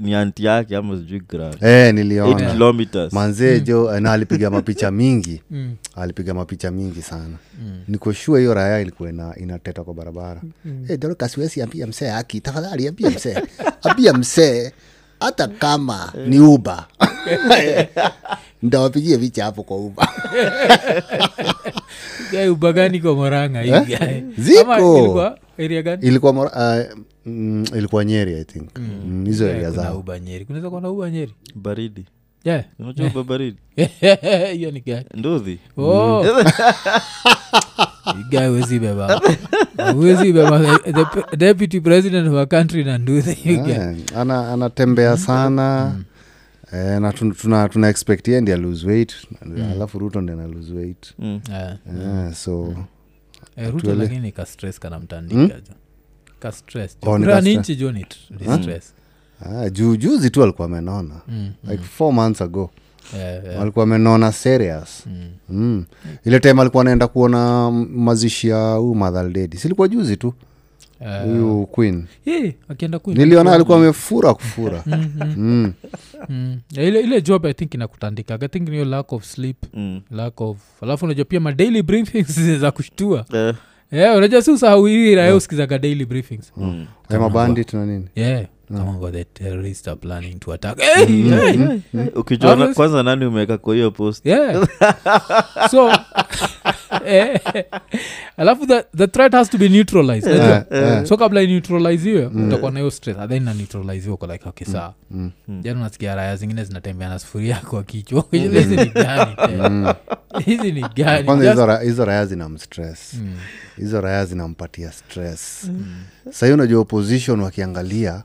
[0.01, 1.21] ni anti yake ama sijui
[1.59, 3.13] hey, eh, 8 niliona kilometers.
[3.13, 5.41] Manzee jo na alipiga mapicha mingi.
[5.51, 7.37] Mm, alipiga mapicha mingi sana.
[7.61, 10.41] Mm, nikoshua hiyo raya ilikuwa ina, inateta kwa barabara.
[10.65, 10.85] Mm.
[10.87, 13.37] hey, dorokasiwesi ambia msee aki tafadhali ambia msee.
[13.83, 14.71] Ambia msee
[15.23, 16.87] hata kama ni uba
[18.63, 20.07] ndawapigie vichapo hapo kwa uba
[22.31, 24.23] Guy ubagani kwa moranga Eh?
[24.37, 24.97] Ziko.
[24.99, 26.07] Ilikuwa area gani?
[26.07, 28.77] Ilikuwa mora- uh, mm, ilikuwa nyeri i think.
[28.79, 30.03] Mm, mm, area kuna zao.
[30.45, 31.33] Kunaweza kuwa uba nyeri?
[31.55, 32.05] Baridi
[32.45, 32.63] Yeah.
[32.79, 33.57] unajua ba baridi
[34.57, 36.25] hiyo ni gani nduthi Oh.
[38.29, 39.21] guy wezi beba.
[39.95, 40.59] Wezi beba.
[40.77, 43.93] The, the deputy president of a country na nduthi yeah.
[43.95, 44.03] guy.
[44.15, 45.95] Ana, anatembea sana.
[46.73, 49.13] Eh, na tun- tuna, tuna expect ye ndi lose weight.
[49.71, 51.13] Alafu ruto ndi ana lose weight.
[51.19, 51.41] Mm.
[51.49, 51.77] yeah.
[51.99, 52.75] Yeah, so
[53.55, 55.49] eh, ruto Tuele- lakini ka stress kana mtandika mm?
[56.39, 56.97] ka stress.
[57.01, 58.93] Oh, ni nchi jo ni ni stress
[59.45, 62.71] ah, juu juzi tu alikuwa amenona Mm, like four months ago.
[63.17, 63.61] Yeah, yeah.
[63.61, 65.03] alikuwa amenona serious.
[65.07, 65.29] Mm.
[65.49, 65.85] mm.
[66.25, 70.33] ile time alikuwa anaenda kuona mazishi ya huu madhaldedi silikuwa juzi tu?
[71.23, 72.05] Huyu uh, queen.
[72.25, 74.83] Eh, akienda niliona alikuwa amefura kufura.
[75.37, 75.73] Mm.
[76.29, 76.59] Mm.
[76.71, 79.57] Yeah, ile, ile job i think inakutandika i think niyo lack of sleep.
[79.73, 80.01] Mm.
[80.11, 83.25] lack of alafu unajua pia madaily briefings za kushtua.
[83.33, 83.55] Yeah.
[83.91, 86.51] yeah, unajua si usahau hii raya usikizaga daily briefings.
[86.57, 86.85] Mm.
[87.09, 88.07] Ay, mabandit na nini?
[88.15, 90.79] Yeah kama ngo the terrorists are planning to attack.
[90.79, 91.57] Hey, hey.
[92.15, 92.75] ukijua na- Obvious.
[92.75, 94.25] kwanza nani umeweka kwa hiyo post?
[94.25, 94.67] Yeah.
[95.71, 95.91] So
[97.05, 97.39] eh,
[98.37, 100.27] alafu the, the threat has to be neutralized.
[100.35, 101.05] Yeah, eh.
[101.05, 103.17] so kabla ineutraliziwe utakuwa na hiyo stress.
[103.17, 105.31] And then naneutraliziwe uko like okay saa Mm.
[105.61, 108.25] jana unasikia raya zingine zinatembea na sufuria kwa kichwa.
[108.31, 109.35] Hizi ni gani?
[110.45, 112.25] Hizi ni ganihizo kwanza Just- hizo ra- hizo raya
[113.13, 113.37] Mm,
[114.01, 115.71] raya zinampatia stress.
[116.31, 118.23] Sahii unajua opposition wakiangalia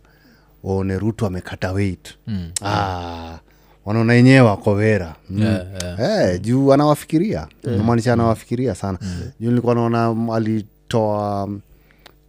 [0.68, 2.50] waone rutu amekata weight mm.
[2.64, 3.38] ah,
[3.84, 5.42] wanaona yenyewe wako wera mm.
[5.42, 5.96] Yeah, yeah.
[6.28, 8.98] Hey, juu anawafikiria namaanisha anawafikiria sana
[9.40, 11.60] juu nilikuwa naona mm, alitoa mm,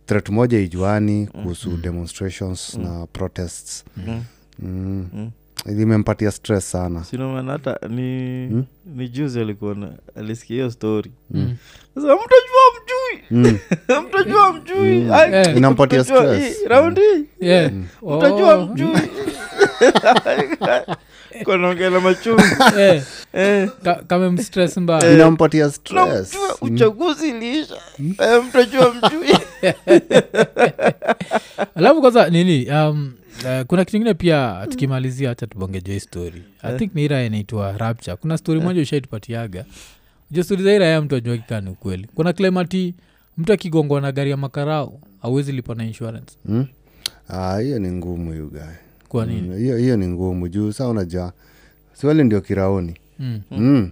[0.05, 4.23] threat moja ijuani kuhusu demonstrations na protests Mm.
[4.59, 5.07] mm.
[5.13, 5.31] Mm.
[5.65, 8.47] limempatia stress sana sinomana hata ni
[8.95, 9.75] ni juzi alikuwa
[10.15, 11.55] alisikia hiyo story Mm.
[11.95, 13.57] Sasa mtajua mjui mm.
[14.07, 15.33] mtajua mjui Mm.
[15.33, 15.57] Eh.
[15.57, 16.03] Inampatia
[16.67, 17.01] raundi.
[18.01, 18.65] Mtajua Oh.
[18.65, 18.89] mjui
[21.43, 22.41] konaongela machungu.
[22.79, 23.69] Eh, Eh,
[24.07, 24.77] kamemstress
[25.71, 25.83] stress.
[25.83, 27.75] tunamjua uchaguzi iliisha.
[27.99, 29.37] Eh, mtajua mjui
[31.75, 33.13] alafu kwanza nini um,
[33.45, 36.43] uh, kuna kitu ingine pia tukimalizia hacha tubongeja hii story.
[36.63, 38.15] I think niira inaitwa rapture.
[38.17, 39.65] Kuna story moja ushaitupatiaga
[40.31, 42.95] jo stori za iraya mtu ajuakikaa ni ukweli kuna klemati
[43.37, 46.65] mtu akigongwa na gari ya makarau awezi lipa na insurance Hmm?
[47.27, 48.77] Ah, hiyo ni ngumu yugae
[49.07, 51.33] kwa nini hiyo hiyo ni ngumu juu saa unajua
[51.93, 53.41] siwali ndio kiraoni mm.
[53.51, 53.91] Mm.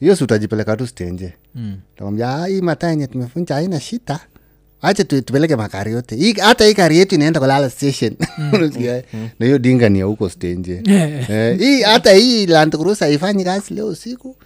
[0.00, 1.76] hiyo si utajipeleka tu stenje Mm.
[1.96, 4.20] tamwambia hii mataa yenye tumefunja haina shita
[4.82, 6.32] acha tupeleke makari yote.
[6.40, 8.16] Hata hii kari yetu inaenda kulala station.
[8.80, 9.04] Eh?
[9.38, 10.82] na hiyo dinga ni ya huko stenje
[11.28, 14.36] Eh, hii hata hii landkrusa haifanyi kazi leo usiku.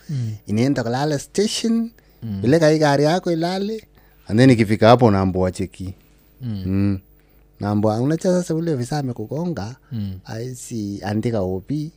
[0.46, 1.90] Inaenda kulala station.
[2.42, 3.84] Peleka hii kari yako ilale.
[4.28, 5.94] And then ikifika hapo naambua cheki
[6.42, 6.98] mm.
[7.60, 9.76] naambua unacha sasa ule ofisa amekugonga.
[9.92, 10.18] Mm.
[10.24, 11.90] aisi andika opi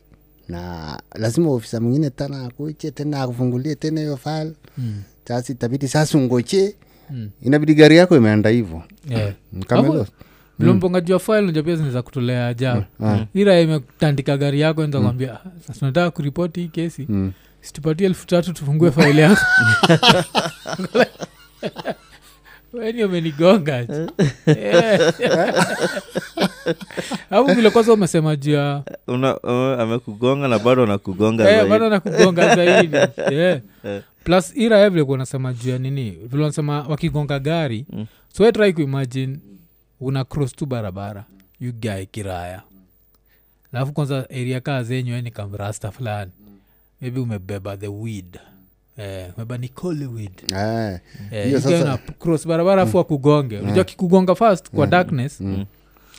[0.48, 4.52] na lazima ofisa mwingine tena akuche tena akufungulie tena hiyo file.
[4.78, 5.02] Mm.
[5.28, 6.89] sasa itabidi sasa ungoche Mm.
[7.42, 9.32] Inabidi gari yako imeenda hivo Yeah.
[9.66, 10.06] kamelo
[10.58, 12.54] vilomponga jua file unajua pia zinaweza kutolea
[13.00, 13.26] mm.
[13.34, 17.06] ira imetandika gari yako nza kwambia "Ah, tunataka kuripoti hii kesi?
[17.08, 17.32] Mm.
[17.60, 19.40] situpatie elfu tatu tufungue faili yako.
[22.72, 23.86] Weni umenigonga
[24.46, 25.00] Eh.
[27.30, 28.36] au vile kwanza umesema
[29.36, 32.96] uh, amekugonga na bado anakugonga Eh, bado nakugonga zaidi.
[33.34, 33.60] Yeah.
[34.24, 38.06] Plus ira vile kuwa nasema juu ya nini vile wanasema wakigonga gari Mm.
[38.32, 39.38] so we try kuimagine
[40.00, 41.24] una cross tu barabara
[41.60, 42.62] you guy kiraya.
[43.72, 46.30] Alafu kwanza area kaa zenyu kamrasta fulani
[47.00, 48.38] maybe umebeba the weed.
[48.96, 49.30] Eh,
[50.52, 51.00] Eh,
[51.32, 53.58] Eh, guy sasa- una cross barabara afu akugonge.
[53.58, 55.40] Unajua kikugonga fast kwa darkness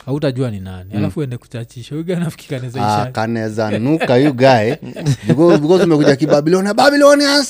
[0.06, 0.94] hautajua ni nani.
[0.98, 1.96] Alafu uende kuchachisha.
[1.96, 4.80] Uga nafikikaneza Ah, kaneza nuka yu gae
[5.28, 7.44] because, umekuja kibabilonia babilonia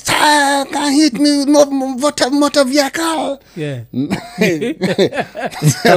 [0.90, 2.66] hit me mo- mo- motor, motor
[3.58, 3.82] yeah.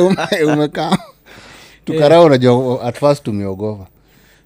[0.00, 0.98] Ume- umekaa.
[1.84, 3.86] Tukaraa unajua at first tumeogopa.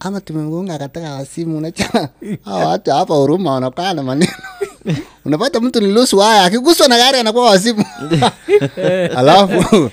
[0.01, 2.09] Ama tumegonga katika wasimu unacha?
[2.67, 4.33] Watu hapa huruma wanakaa na maneno.
[5.25, 7.85] Unapata mtu ni lusu haya akiguswa na gari anakuwa wasimu
[9.17, 9.91] alafu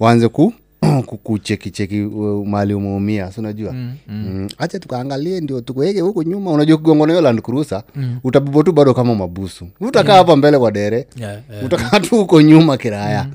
[0.00, 0.52] waanze ku
[1.06, 4.48] ku- kuchekicheki uh, mali umeumia si unajua mm, mm.
[4.58, 8.18] acha tukaangalie ndio tukuweke huku nyuma unajua kigongona hiyo land cruiser mm.
[8.24, 11.64] utabebwa tu bado kama mabusu utakaa hapa mbele kwa dere Yeah, yeah.
[11.64, 13.26] utakaa tu huko nyuma kiraya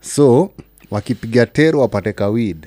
[0.00, 0.50] so
[0.90, 2.56] wakipiga tero wapate kawid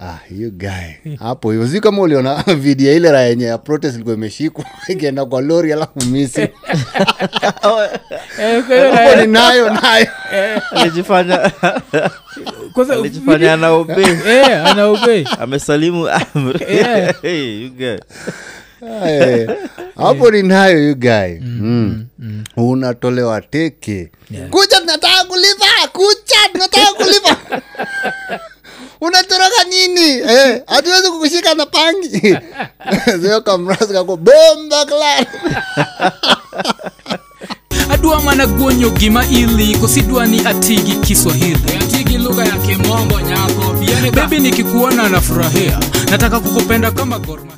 [0.00, 1.14] Ah hiyo guy.
[1.18, 1.68] Hapo hivyo.
[1.68, 6.04] Si kama uliona video ile raya yenye ya protest ilikuwa imeshikwa ikienda kwa lori alafu
[6.04, 6.40] misi
[8.40, 10.06] Eh, ni nayo nayo.
[10.70, 11.52] Alijifanya
[12.72, 16.66] kwanza alijifanya anaobe Eh, amesalimu amri.
[17.22, 17.96] Hey, you guy.
[19.06, 19.48] Eh,
[19.96, 22.06] hapo ni nayo ugae mm.
[22.56, 24.10] unatolewa teke.
[24.50, 25.88] Kucha tunataka kulipa!
[25.92, 27.36] Kucha tunataka kulipa
[29.00, 32.20] unatoroka nini eh, hatuwezi kukushika na pangi.
[33.92, 35.26] Kako bomba klan
[37.94, 41.58] adwa mana guonyo gima ili kosidwa ni atigi kiswahili.
[41.80, 43.76] Atigi lugha ya kimombo nyako
[44.14, 45.80] bebi nikikuona nafurahia.
[46.10, 47.56] Nataka kukupenda kama gorma